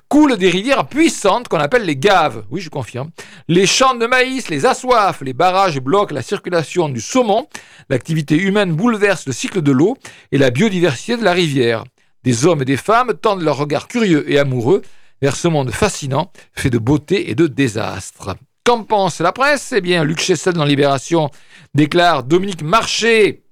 [0.10, 2.43] coulent des rivières puissantes qu'on appelle les gaves.
[2.49, 3.12] Oui, je confirme.
[3.47, 7.47] Les champs de maïs les assoiffent, les barrages bloquent la circulation du saumon,
[7.89, 9.95] l'activité humaine bouleverse le cycle de l'eau
[10.32, 11.84] et la biodiversité de la rivière.
[12.24, 14.82] Des hommes et des femmes tendent leur regard curieux et amoureux
[15.22, 18.36] vers ce monde fascinant, fait de beauté et de désastre.
[18.66, 19.74] Qu'en pense la presse?
[19.76, 21.30] Eh bien, Luc Chessel dans Libération
[21.74, 23.43] déclare Dominique Marché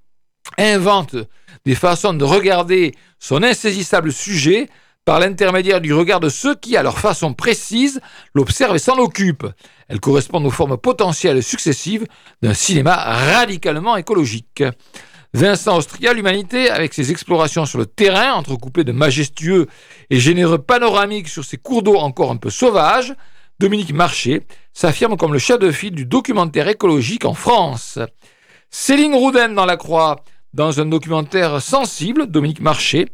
[0.57, 1.17] invente
[1.65, 4.69] des façons de regarder son insaisissable sujet
[5.03, 7.99] par l'intermédiaire du regard de ceux qui, à leur façon précise,
[8.33, 9.47] l'observent et s'en occupent.
[9.89, 12.05] Elles correspondent aux formes potentielles successives
[12.41, 14.63] d'un cinéma radicalement écologique.
[15.33, 19.67] Vincent Austria, l'humanité, avec ses explorations sur le terrain, entrecoupées de majestueux
[20.09, 23.13] et généreux panoramiques sur ces cours d'eau encore un peu sauvages,
[23.59, 24.43] Dominique Marché
[24.73, 27.99] s'affirme comme le chef de file du documentaire écologique en France.
[28.69, 33.07] Céline Rouden dans La Croix, dans un documentaire sensible, Dominique Marché,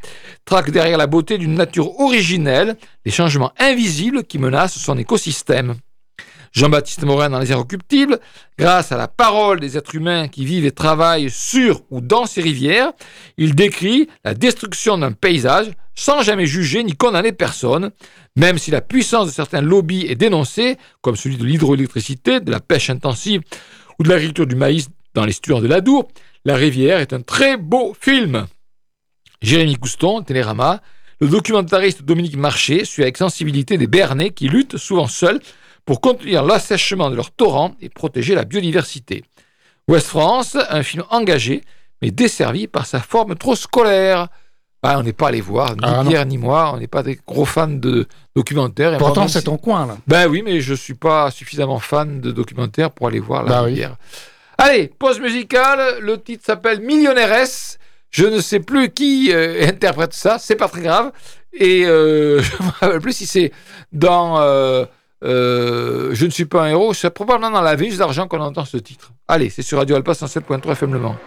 [0.45, 5.75] traque derrière la beauté d'une nature originelle les changements invisibles qui menacent son écosystème.
[6.53, 8.19] Jean-Baptiste Morin dans Les Inrecuptibles,
[8.57, 12.41] grâce à la parole des êtres humains qui vivent et travaillent sur ou dans ces
[12.41, 12.93] rivières,
[13.37, 17.91] il décrit la destruction d'un paysage sans jamais juger ni condamner personne,
[18.35, 22.59] même si la puissance de certains lobbies est dénoncée, comme celui de l'hydroélectricité, de la
[22.59, 23.41] pêche intensive
[23.99, 26.07] ou de l'agriculture du maïs dans l'estuaire de l'Adour,
[26.45, 28.45] La rivière est un très beau film.
[29.41, 30.81] Jérémy Couston, Télérama,
[31.19, 35.41] le documentariste Dominique Marché suit avec sensibilité des Bernais qui luttent souvent seuls
[35.83, 39.25] pour contenir l'assèchement de leurs torrents et protéger la biodiversité.
[39.89, 41.63] Ouest France, un film engagé,
[42.01, 44.29] mais desservi par sa forme trop scolaire.
[44.89, 46.09] Ah, on n'est pas allé voir, ni Ah, non.
[46.09, 48.93] Pierre ni moi, on n'est pas des gros fans de documentaires.
[48.93, 49.97] Et Pourtant, c'est ton coin, là.
[50.07, 53.71] Ben oui, mais je suis pas suffisamment fan de documentaires pour aller voir la oui.
[53.71, 53.97] rivière.
[54.57, 55.99] Allez, pause musicale.
[55.99, 57.79] Le titre s'appelle Millionnairesse.
[58.11, 61.11] Je ne sais plus qui euh, interprète ça, c'est pas très grave.
[61.53, 63.51] Et euh, je me rappelle plus si c'est
[63.91, 64.85] dans euh,
[65.21, 66.93] Je ne suis pas un héros.
[66.93, 69.11] C'est probablement dans La Vige d'argent qu'on entend ce titre.
[69.27, 71.17] Allez, c'est sur Radio Alpa 107.3 FM Le Mans.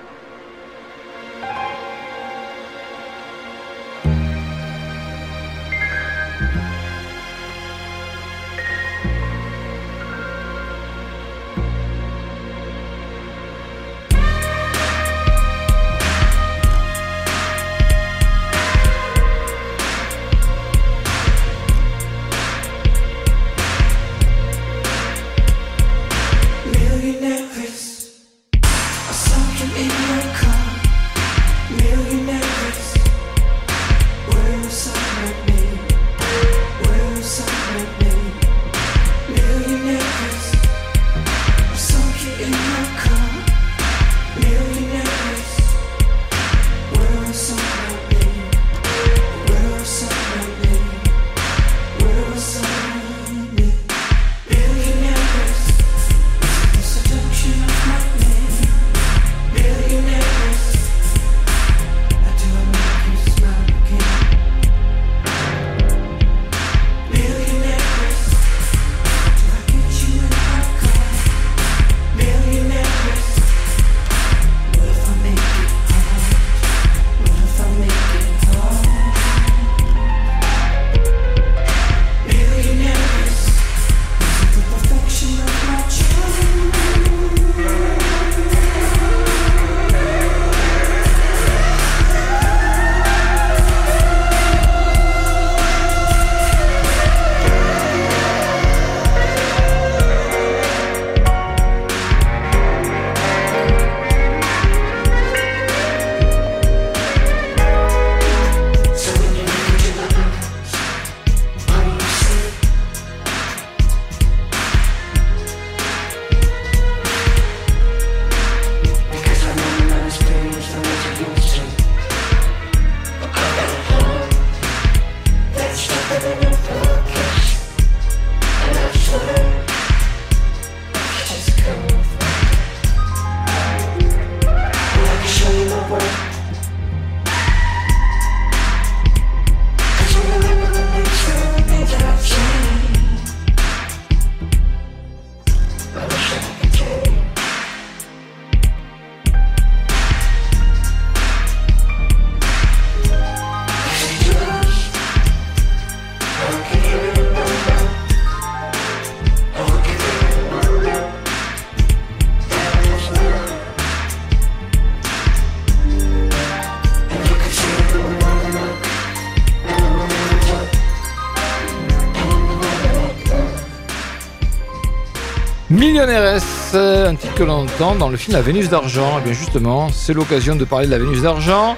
[177.41, 179.18] Que l'on entend dans le film La Vénus d'argent.
[179.18, 181.74] Et bien justement, c'est l'occasion de parler de la Vénus d'argent.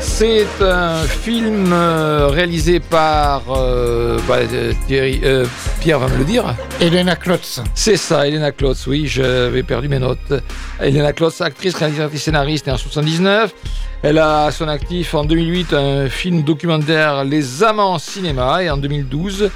[0.00, 5.46] C'est un film euh, réalisé par euh, bah, euh, Thierry, euh,
[5.78, 6.56] Pierre va me le dire.
[6.80, 7.60] Elena Klotz.
[7.76, 10.34] C'est ça, Elena Klotz, oui, j'avais perdu mes notes.
[10.80, 13.54] Elena Klotz, actrice, réalisatrice, scénariste, née en 79.
[14.02, 18.76] Elle a à son actif en 2008 un film documentaire Les Amants Cinéma et en
[18.76, 19.50] 2012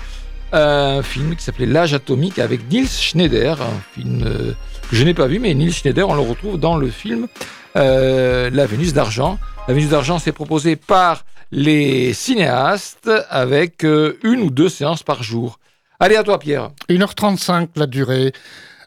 [0.52, 4.52] un film qui s'appelait L'âge atomique avec Nils Schneider, un film euh,
[4.92, 7.28] je n'ai pas vu, mais Nils Schneider, on le retrouve dans le film
[7.76, 9.38] euh, La Vénus d'argent.
[9.68, 15.22] La Vénus d'argent, c'est proposé par les cinéastes avec euh, une ou deux séances par
[15.22, 15.58] jour.
[16.00, 16.70] Allez, à toi, Pierre.
[16.88, 18.32] 1h35 la durée.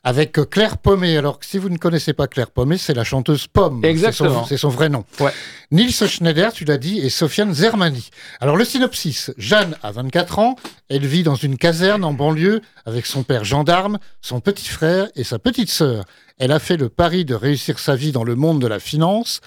[0.06, 1.16] Avec Claire Pommet.
[1.16, 3.86] Alors que si vous ne connaissez pas Claire Pommet, c'est la chanteuse Pomme.
[3.86, 4.30] Exactement.
[4.30, 5.06] C'est son, c'est son vrai nom.
[5.20, 5.32] Ouais.
[5.72, 8.10] Nils Schneider, tu l'as dit, et Sofiane Zermani.
[8.41, 9.32] Alors le synopsis.
[9.38, 10.56] Jeanne a 24 ans.
[10.89, 15.24] Elle vit dans une caserne en banlieue avec son père gendarme, son petit frère et
[15.24, 16.04] sa petite sœur.
[16.38, 19.39] Elle a fait le pari de réussir sa vie dans le monde de la finance.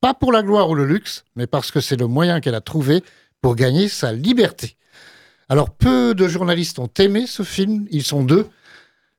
[0.00, 2.60] Pas pour la gloire ou le luxe, mais parce que c'est le moyen qu'elle a
[2.60, 3.02] trouvé
[3.40, 4.76] pour gagner sa liberté.
[5.48, 7.86] Alors peu de journalistes ont aimé ce film.
[7.90, 8.46] Ils sont deux.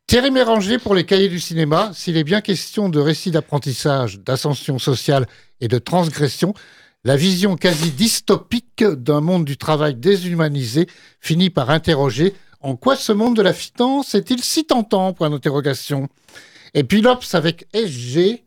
[0.08, 4.78] Thierry Méranger pour les cahiers du cinéma, s'il est bien question de récits d'apprentissage, d'ascension
[4.78, 5.26] sociale
[5.62, 6.54] et de transgression,
[7.04, 10.88] la vision quasi dystopique d'un monde du travail déshumanisé
[11.20, 15.14] finit par interroger en quoi ce monde de la finance est-il si tentant?
[15.14, 16.08] Point d'interrogation.
[16.76, 18.44] Et puis l'Obs avec SG,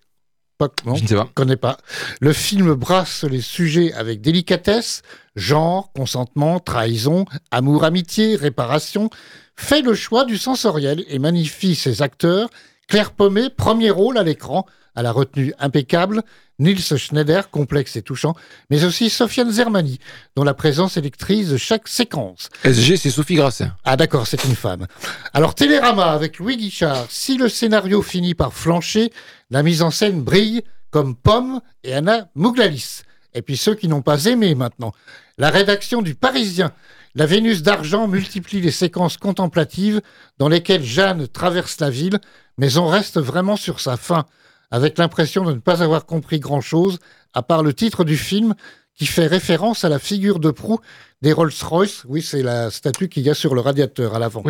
[0.59, 1.29] pas, non, Je ne sais pas.
[1.35, 1.79] connais pas.
[2.21, 5.03] Le film brasse les sujets avec délicatesse,
[5.35, 9.11] genre, consentement, trahison, amour, amitié, réparation,
[9.59, 12.49] fait le choix du sensoriel et magnifie ses acteurs.
[12.87, 16.23] Claire Pommet, premier rôle à l'écran, à la retenue impeccable.
[16.61, 18.35] Nils Schneider, complexe et touchant,
[18.71, 19.99] mais aussi Sofiane Zermani,
[20.37, 22.51] dont la présence électrise chaque séquence.
[22.65, 23.75] SG, c'est Sophie Grassin.
[23.85, 24.87] Ah d'accord, c'est une femme.
[25.35, 29.13] Alors Télérama avec Louis Guichard, si le scénario finit par flancher,
[29.51, 33.03] la mise en scène brille comme Pomme et Anna Mouglalis.
[33.35, 34.93] Et puis ceux qui n'ont pas aimé maintenant.
[35.37, 36.73] La rédaction du Parisien,
[37.19, 40.01] la Vénus d'argent multiplie les séquences contemplatives
[40.39, 42.21] dans lesquelles Jeanne traverse la ville,
[42.59, 44.25] mais on reste vraiment sur sa fin,
[44.71, 47.01] avec l'impression de ne pas avoir compris grand-chose,
[47.35, 48.55] à part le titre du film
[48.95, 50.79] qui fait référence à la figure de proue
[51.21, 52.05] des Rolls-Royce.
[52.07, 54.45] Oui, c'est la statue qu'il y a sur le radiateur à l'avant.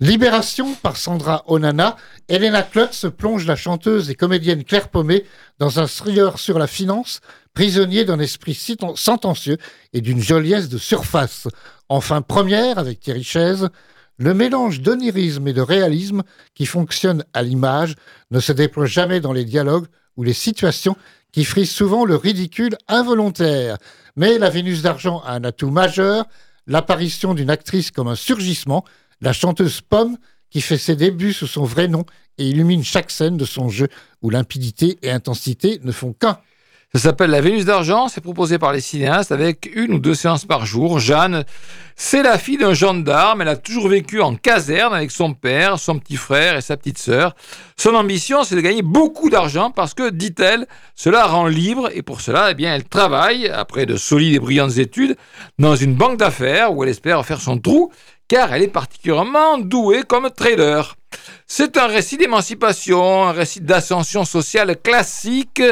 [0.00, 1.96] Libération par Sandra Onana,
[2.28, 5.24] Elena Klutz plonge la chanteuse et comédienne Claire Pommet
[5.58, 7.20] dans un thriller sur la finance,
[7.54, 8.58] prisonnier d'un esprit
[8.94, 9.56] sentencieux
[9.92, 11.48] et d'une joliesse de surface.
[11.88, 13.68] Enfin, première avec Thierry Chaise,
[14.18, 16.22] le mélange d'onirisme et de réalisme
[16.54, 17.94] qui fonctionne à l'image
[18.30, 19.86] ne se déploie jamais dans les dialogues
[20.16, 20.96] ou les situations
[21.32, 23.76] qui frisent souvent le ridicule involontaire.
[24.16, 26.24] Mais la Vénus d'argent a un atout majeur,
[26.66, 28.84] l'apparition d'une actrice comme un surgissement,
[29.20, 30.16] la chanteuse Pomme,
[30.50, 32.04] qui fait ses débuts sous son vrai nom
[32.38, 33.88] et illumine chaque scène de son jeu
[34.22, 36.38] où limpidité et intensité ne font qu'un.
[36.94, 40.44] Ça s'appelle La Vénus d'argent, c'est proposé par les cinéastes avec une ou deux séances
[40.44, 40.98] par jour.
[40.98, 41.44] Jeanne,
[41.96, 45.98] c'est la fille d'un gendarme, elle a toujours vécu en caserne avec son père, son
[45.98, 47.34] petit frère et sa petite sœur.
[47.76, 52.20] Son ambition, c'est de gagner beaucoup d'argent parce que, dit-elle, cela rend libre et pour
[52.20, 55.16] cela, eh bien, elle travaille, après de solides et brillantes études,
[55.58, 57.90] dans une banque d'affaires où elle espère faire son trou
[58.28, 60.82] car elle est particulièrement douée comme trader.
[61.46, 65.62] C'est un récit d'émancipation, un récit d'ascension sociale classique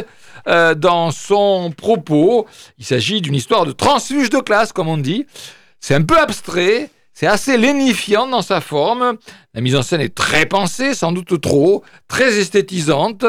[0.47, 2.47] euh, dans son propos.
[2.79, 5.27] Il s'agit d'une histoire de transfuge de classe, comme on dit.
[5.81, 9.17] C'est un peu abstrait, c'est assez lénifiant dans sa forme.
[9.53, 13.25] La mise en scène est très pensée, sans doute trop, très esthétisante.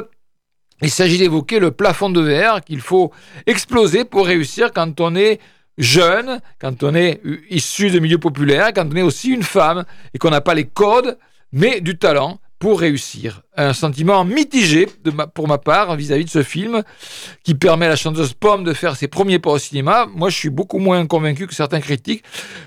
[0.81, 3.11] Il s'agit d'évoquer le plafond de verre qu'il faut
[3.47, 5.39] exploser pour réussir quand on est
[5.77, 10.17] jeune, quand on est issu de milieux populaires, quand on est aussi une femme et
[10.17, 11.17] qu'on n'a pas les codes,
[11.51, 13.41] mais du talent pour réussir.
[13.57, 14.87] Un sentiment mitigé
[15.33, 16.83] pour ma part vis-à-vis de ce film
[17.43, 20.07] qui permet à la chanteuse Pomme de faire ses premiers pas au cinéma.
[20.13, 22.23] Moi, je suis beaucoup moins convaincu que certains critiques.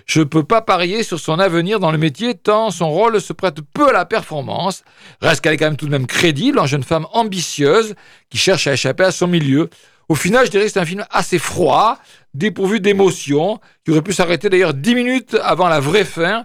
[0.06, 3.32] Je ne peux pas parier sur son avenir dans le métier tant son rôle se
[3.32, 4.84] prête peu à la performance.
[5.20, 7.94] Reste qu'elle est quand même tout de même crédible en jeune femme ambitieuse
[8.30, 9.70] qui cherche à échapper à son milieu.
[10.08, 11.98] Au final, je dirais que c'est un film assez froid,
[12.34, 16.44] dépourvu d'émotion, qui aurait pu s'arrêter d'ailleurs 10 minutes avant la vraie fin,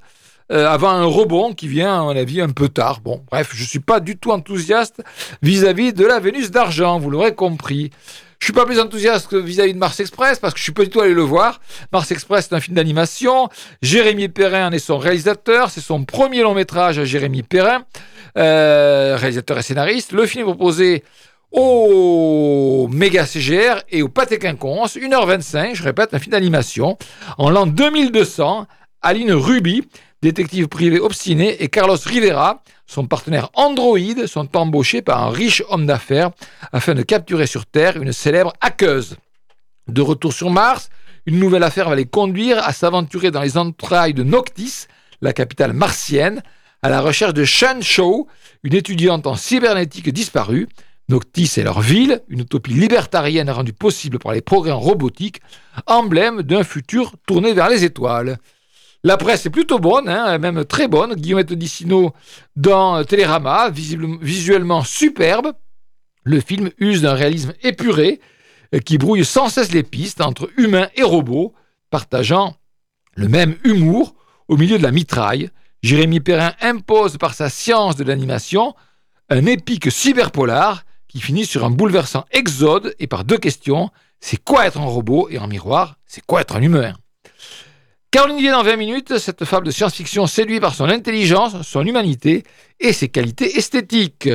[0.52, 3.00] euh, avant un rebond qui vient, à mon avis, un peu tard.
[3.02, 5.02] Bon, bref, je suis pas du tout enthousiaste
[5.42, 7.92] vis-à-vis de la Vénus d'argent, vous l'aurez compris.
[8.44, 10.90] Je suis pas plus enthousiaste vis-à-vis de Mars Express parce que je suis pas du
[10.90, 11.62] tout allé le voir.
[11.94, 13.48] Mars Express, c'est un film d'animation.
[13.82, 15.72] Jérémy Perrin en est son réalisateur.
[15.72, 17.86] C'est son premier long métrage à Jérémy Perrin,
[18.38, 20.12] euh, réalisateur et scénariste.
[20.12, 21.06] Le film est proposé
[21.54, 26.98] au Méga CGR et au Pâté Quinconce, 1h25, je répète, un film d'animation.
[27.38, 28.66] En l'an 2200,
[29.02, 29.88] Aline Ruby,
[30.24, 35.86] détective privée obstinée, et Carlos Rivera, son partenaire Android sont embauchés par un riche homme
[35.86, 36.32] d'affaires
[36.72, 39.18] afin de capturer sur Terre une célèbre hackeuse.
[39.88, 40.90] De retour sur Mars,
[41.26, 44.88] une nouvelle affaire va les conduire à s'aventurer dans les entrailles de Noctis,
[45.22, 46.42] la capitale martienne,
[46.82, 48.28] à la recherche de Shan Shou,
[48.64, 50.68] une étudiante en cybernétique disparue.
[51.10, 55.42] Noctis est leur ville, une utopie libertarienne rendue possible par les progrès en robotique,
[55.86, 58.38] emblème d'un futur tourné vers les étoiles.
[59.04, 61.16] La presse est plutôt bonne, hein, même très bonne.
[61.16, 62.14] Guillaume Dicino
[62.56, 65.52] dans Télérama, visuellement superbe.
[66.24, 68.22] Le film use d'un réalisme épuré
[68.74, 71.54] euh, qui brouille sans cesse les pistes entre humains et robots,
[71.90, 72.56] partageant
[73.16, 74.16] le même humour
[74.48, 75.50] au milieu de la mitraille.
[75.82, 78.74] Jérémy Perrin impose par sa science de l'animation
[79.30, 83.92] un épique cyberpolar qui finit sur un bouleversant exode et par deux questions.
[84.20, 86.94] C'est quoi être un robot Et en miroir, c'est quoi être un humain?
[88.10, 92.44] Caroline Vienne en 20 minutes, cette fable de science-fiction séduit par son intelligence, son humanité
[92.80, 94.30] et ses qualités esthétiques.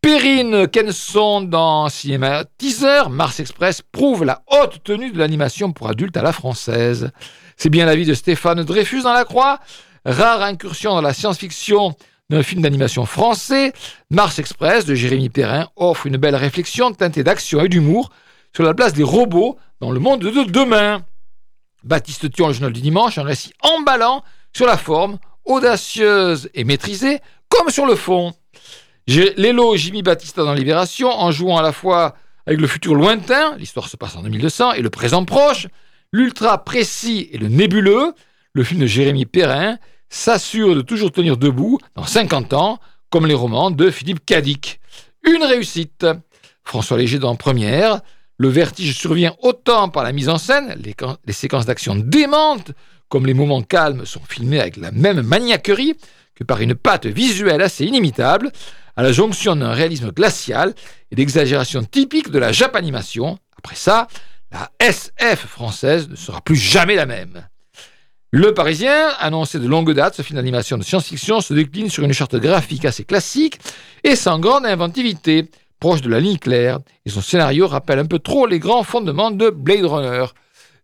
[0.00, 6.16] Perrine Kenson dans Cinéma Teaser, Mars Express prouve la haute tenue de l'animation pour adultes
[6.16, 7.12] à la française.
[7.56, 9.60] C'est bien l'avis de Stéphane Dreyfus dans La Croix.
[10.04, 11.94] Rare incursion dans la science-fiction
[12.30, 13.72] d'un film d'animation français,
[14.10, 18.10] Mars Express de Jérémy Perrin offre une belle réflexion teintée d'action et d'humour
[18.54, 21.02] sur la place des robots dans le monde de demain.
[21.84, 24.22] Baptiste Thion, le journal du dimanche, un récit emballant
[24.54, 28.34] sur la forme, audacieuse et maîtrisée, comme sur le fond.
[29.06, 32.14] Lélo Jimmy Battista dans Libération, en jouant à la fois
[32.46, 35.66] avec le futur lointain, l'histoire se passe en 2200, et le présent proche,
[36.12, 38.12] l'ultra précis et le nébuleux,
[38.52, 39.78] le film de Jérémy Perrin
[40.08, 42.78] s'assure de toujours tenir debout dans 50 ans,
[43.10, 44.80] comme les romans de Philippe Cadic.
[45.26, 46.06] Une réussite.
[46.64, 48.02] François Léger dans Première,
[48.36, 52.72] le vertige survient autant par la mise en scène, les, séquences d'action démentes,
[53.08, 55.94] comme les moments calmes sont filmés avec la même maniaquerie,
[56.34, 58.52] que par une patte visuelle assez inimitable,
[58.96, 60.74] à la jonction d'un réalisme glacial
[61.10, 63.38] et d'exagération typique de la japanimation.
[63.56, 64.06] Après ça,
[64.52, 67.48] la SF française ne sera plus jamais la même.
[68.30, 72.12] Le Parisien, annoncé de longue date, ce film d'animation de science-fiction se décline sur une
[72.12, 73.58] charte graphique assez classique
[74.04, 75.46] et sans grande inventivité,
[75.80, 79.30] proche de la ligne claire, et son scénario rappelle un peu trop les grands fondements
[79.30, 80.26] de Blade Runner.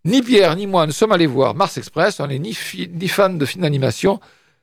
[0.07, 2.57] Ni Pierre ni moi ne sommes allés voir Mars Express, on n'est ni,
[2.95, 4.21] ni fan de films d'animation,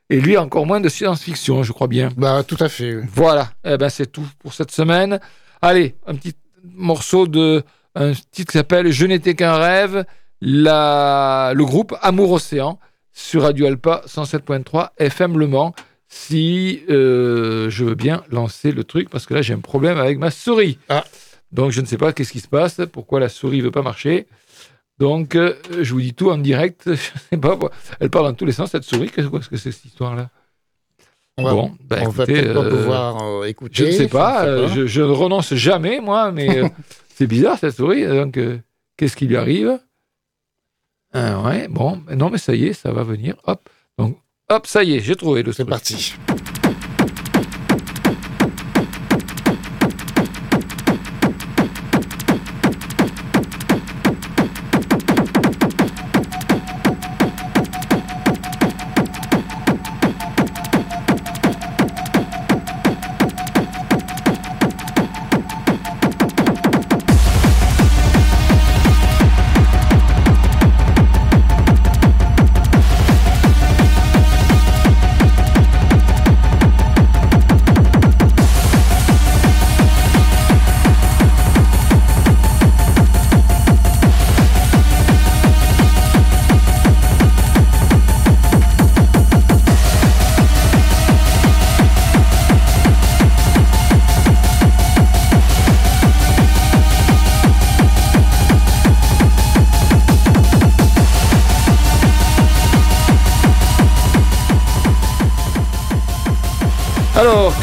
[0.09, 2.09] et lui encore moins de science-fiction, je crois bien.
[2.17, 2.95] Bah, tout à fait.
[2.95, 3.03] oui.
[3.13, 5.19] Voilà, eh ben c'est tout pour cette semaine.
[5.61, 7.61] Allez, un petit morceau de
[7.93, 10.03] un titre qui s'appelle Je n'étais qu'un rêve,
[10.41, 12.79] la, le groupe Amour Océan
[13.13, 15.73] sur Radio Alpa 107.3 FM Le Mans.
[16.07, 20.17] Si euh, je veux bien lancer le truc, parce que là j'ai un problème avec
[20.17, 20.77] ma souris.
[20.89, 21.05] Ah.
[21.53, 23.81] Donc je ne sais pas qu'est-ce qui se passe, pourquoi la souris ne veut pas
[23.81, 24.27] marcher.
[24.99, 26.83] Donc euh, je vous dis tout en direct.
[26.93, 27.57] Je sais pas,
[27.99, 29.09] elle parle dans tous les sens cette souris.
[29.09, 30.29] Qu'est-ce que c'est cette histoire-là?
[31.37, 33.73] On va, Bon, bah, on va écoutez, peut-être pas euh, pouvoir écouter.
[33.73, 36.61] je ne sais pas, Je, je ne renonce jamais, moi, mais
[37.15, 38.05] c'est bizarre cette souris.
[38.05, 38.37] Donc,
[38.97, 39.79] qu'est-ce qui lui arrive?
[41.14, 43.36] Ah Ouais, bon, non, mais ça y est, ça va venir.
[43.45, 44.18] Hop, donc,
[44.49, 46.16] hop, ça y est, j'ai trouvé le C'est parti.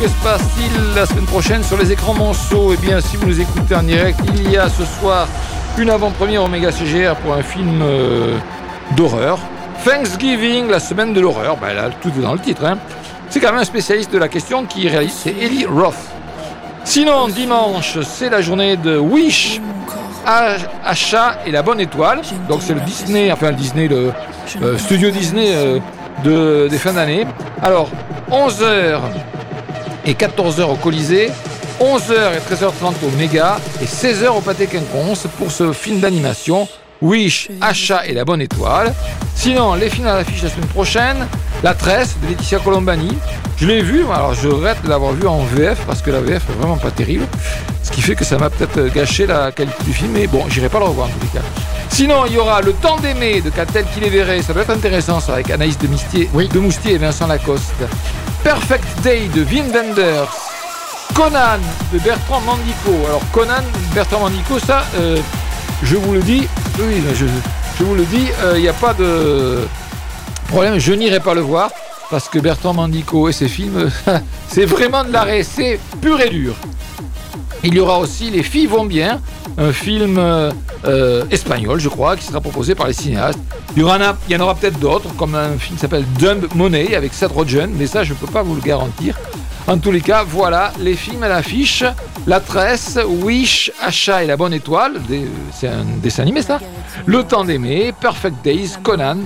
[0.00, 3.40] Que se passe-t-il la semaine prochaine sur les écrans Monceau Eh bien, si vous nous
[3.40, 5.26] écoutez en direct, il y a ce soir
[5.76, 8.36] une avant-première Omega CGR pour un film euh,
[8.96, 9.38] d'horreur.
[9.84, 11.56] Thanksgiving, la semaine de l'horreur.
[11.56, 12.64] Ben là, tout est dans le titre.
[12.64, 12.78] hein.
[13.30, 15.94] C'est quand même un spécialiste de la question qui réalise, c'est Eli Roth.
[16.84, 19.60] Sinon, dimanche, c'est la journée de Wish,
[20.84, 22.20] Achat et la Bonne Étoile.
[22.48, 24.12] Donc, c'est le Disney, enfin le Disney, le
[24.62, 25.78] euh, studio Disney euh,
[26.24, 27.26] de, des fins d'année.
[27.62, 27.88] Alors,
[28.30, 29.00] 11h
[30.08, 31.30] et 14h au Colisée,
[31.80, 36.66] 11h et 13h30 au Méga et 16h au Pâté Quinconce pour ce film d'animation
[37.02, 38.94] Wish, Achat et la Bonne Étoile.
[39.36, 41.26] Sinon, les films à l'affiche la semaine prochaine,
[41.62, 43.16] La Tresse de Laetitia Colombani.
[43.58, 46.42] Je l'ai vu, alors je regrette de l'avoir vu en VF parce que la VF
[46.48, 47.26] est vraiment pas terrible.
[47.84, 50.70] Ce qui fait que ça m'a peut-être gâché la qualité du film, mais bon, j'irai
[50.70, 51.46] pas le revoir en tous les cas.
[51.90, 54.40] Sinon, il y aura Le Temps d'aimer de Catel qui les verrait.
[54.40, 56.48] Ça doit être intéressant ça avec Anaïs de, Mistier, Oui.
[56.48, 57.84] de Moustier et Vincent Lacoste.
[58.42, 60.28] Perfect Day de Wim Wenders.
[61.14, 61.58] Conan
[61.92, 62.92] de Bertrand Mandico.
[63.06, 63.64] Alors Conan,
[63.94, 65.18] Bertrand Mandico, ça, euh,
[65.82, 66.46] je vous le dis,
[66.78, 69.66] je, vous le dis, euh, il n'y a pas de
[70.48, 71.70] problème, je n'irai pas le voir
[72.10, 73.90] parce que Bertrand Mandico et ses films,
[74.48, 76.54] c'est vraiment de l'arrêt, c'est pur et dur.
[77.64, 79.20] Il y aura aussi Les filles vont bien,
[79.56, 80.50] un film euh,
[80.84, 83.40] euh, espagnol, je crois, qui sera proposé par les cinéastes.
[83.76, 87.32] Il y, en aura peut-être d'autres, comme un film qui s'appelle Dumb Money avec Seth
[87.32, 89.16] Rogen, mais ça, je ne peux pas vous le garantir.
[89.66, 91.84] En tous les cas, voilà les films à l'affiche.
[92.26, 95.00] La Tresse, Wish, Achat et la Bonne Étoile,
[95.52, 96.58] c'est un dessin animé ça.
[97.06, 99.18] Le Temps d'aimer, Perfect Days, Conan,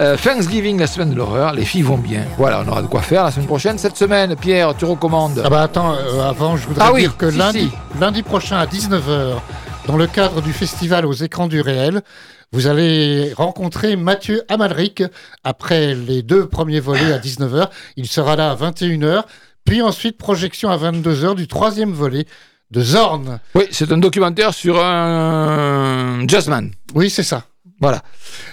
[0.00, 2.24] euh, Thanksgiving, la semaine de l'horreur, les filles vont bien.
[2.38, 3.76] Voilà, on aura de quoi faire la semaine prochaine.
[3.78, 7.16] Cette semaine, Pierre, tu recommandes Ah bah attends, euh, avant je voudrais Ah oui, dire
[7.16, 7.70] que si, lundi,
[8.00, 9.34] lundi prochain à 19h,
[9.86, 12.02] dans le cadre du festival aux écrans du réel,
[12.52, 15.02] vous allez rencontrer Mathieu Amalric
[15.44, 17.68] après les deux premiers volets à 19h.
[17.96, 19.24] Il sera là à 21h,
[19.64, 22.26] puis ensuite projection à 22h du troisième volet
[22.70, 23.38] de Zorn.
[23.54, 26.70] Oui, c'est un documentaire sur un jazzman.
[26.94, 27.44] Oui, c'est ça.
[27.80, 28.02] Voilà.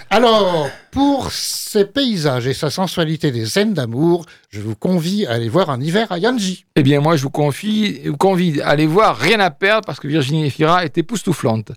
[0.08, 5.50] Alors, pour ces paysages et sa sensualité des scènes d'amour, je vous convie à aller
[5.50, 6.64] voir un hiver à Yanji.
[6.76, 10.00] Eh bien, moi, je vous confie, vous convie à aller voir Rien à perdre parce
[10.00, 11.72] que Virginie Efira est époustouflante.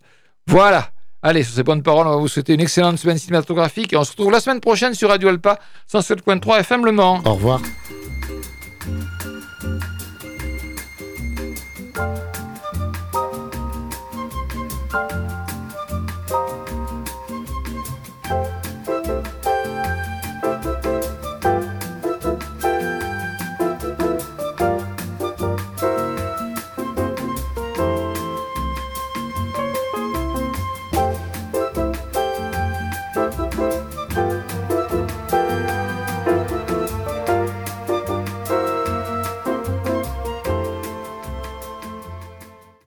[0.47, 0.91] Voilà.
[1.23, 4.03] Allez, sur ces bonnes paroles, on va vous souhaiter une excellente semaine cinématographique et on
[4.03, 5.59] se retrouve la semaine prochaine sur Radio Alpa
[5.91, 7.21] 107.3 FM Le Mans.
[7.25, 7.61] Au revoir.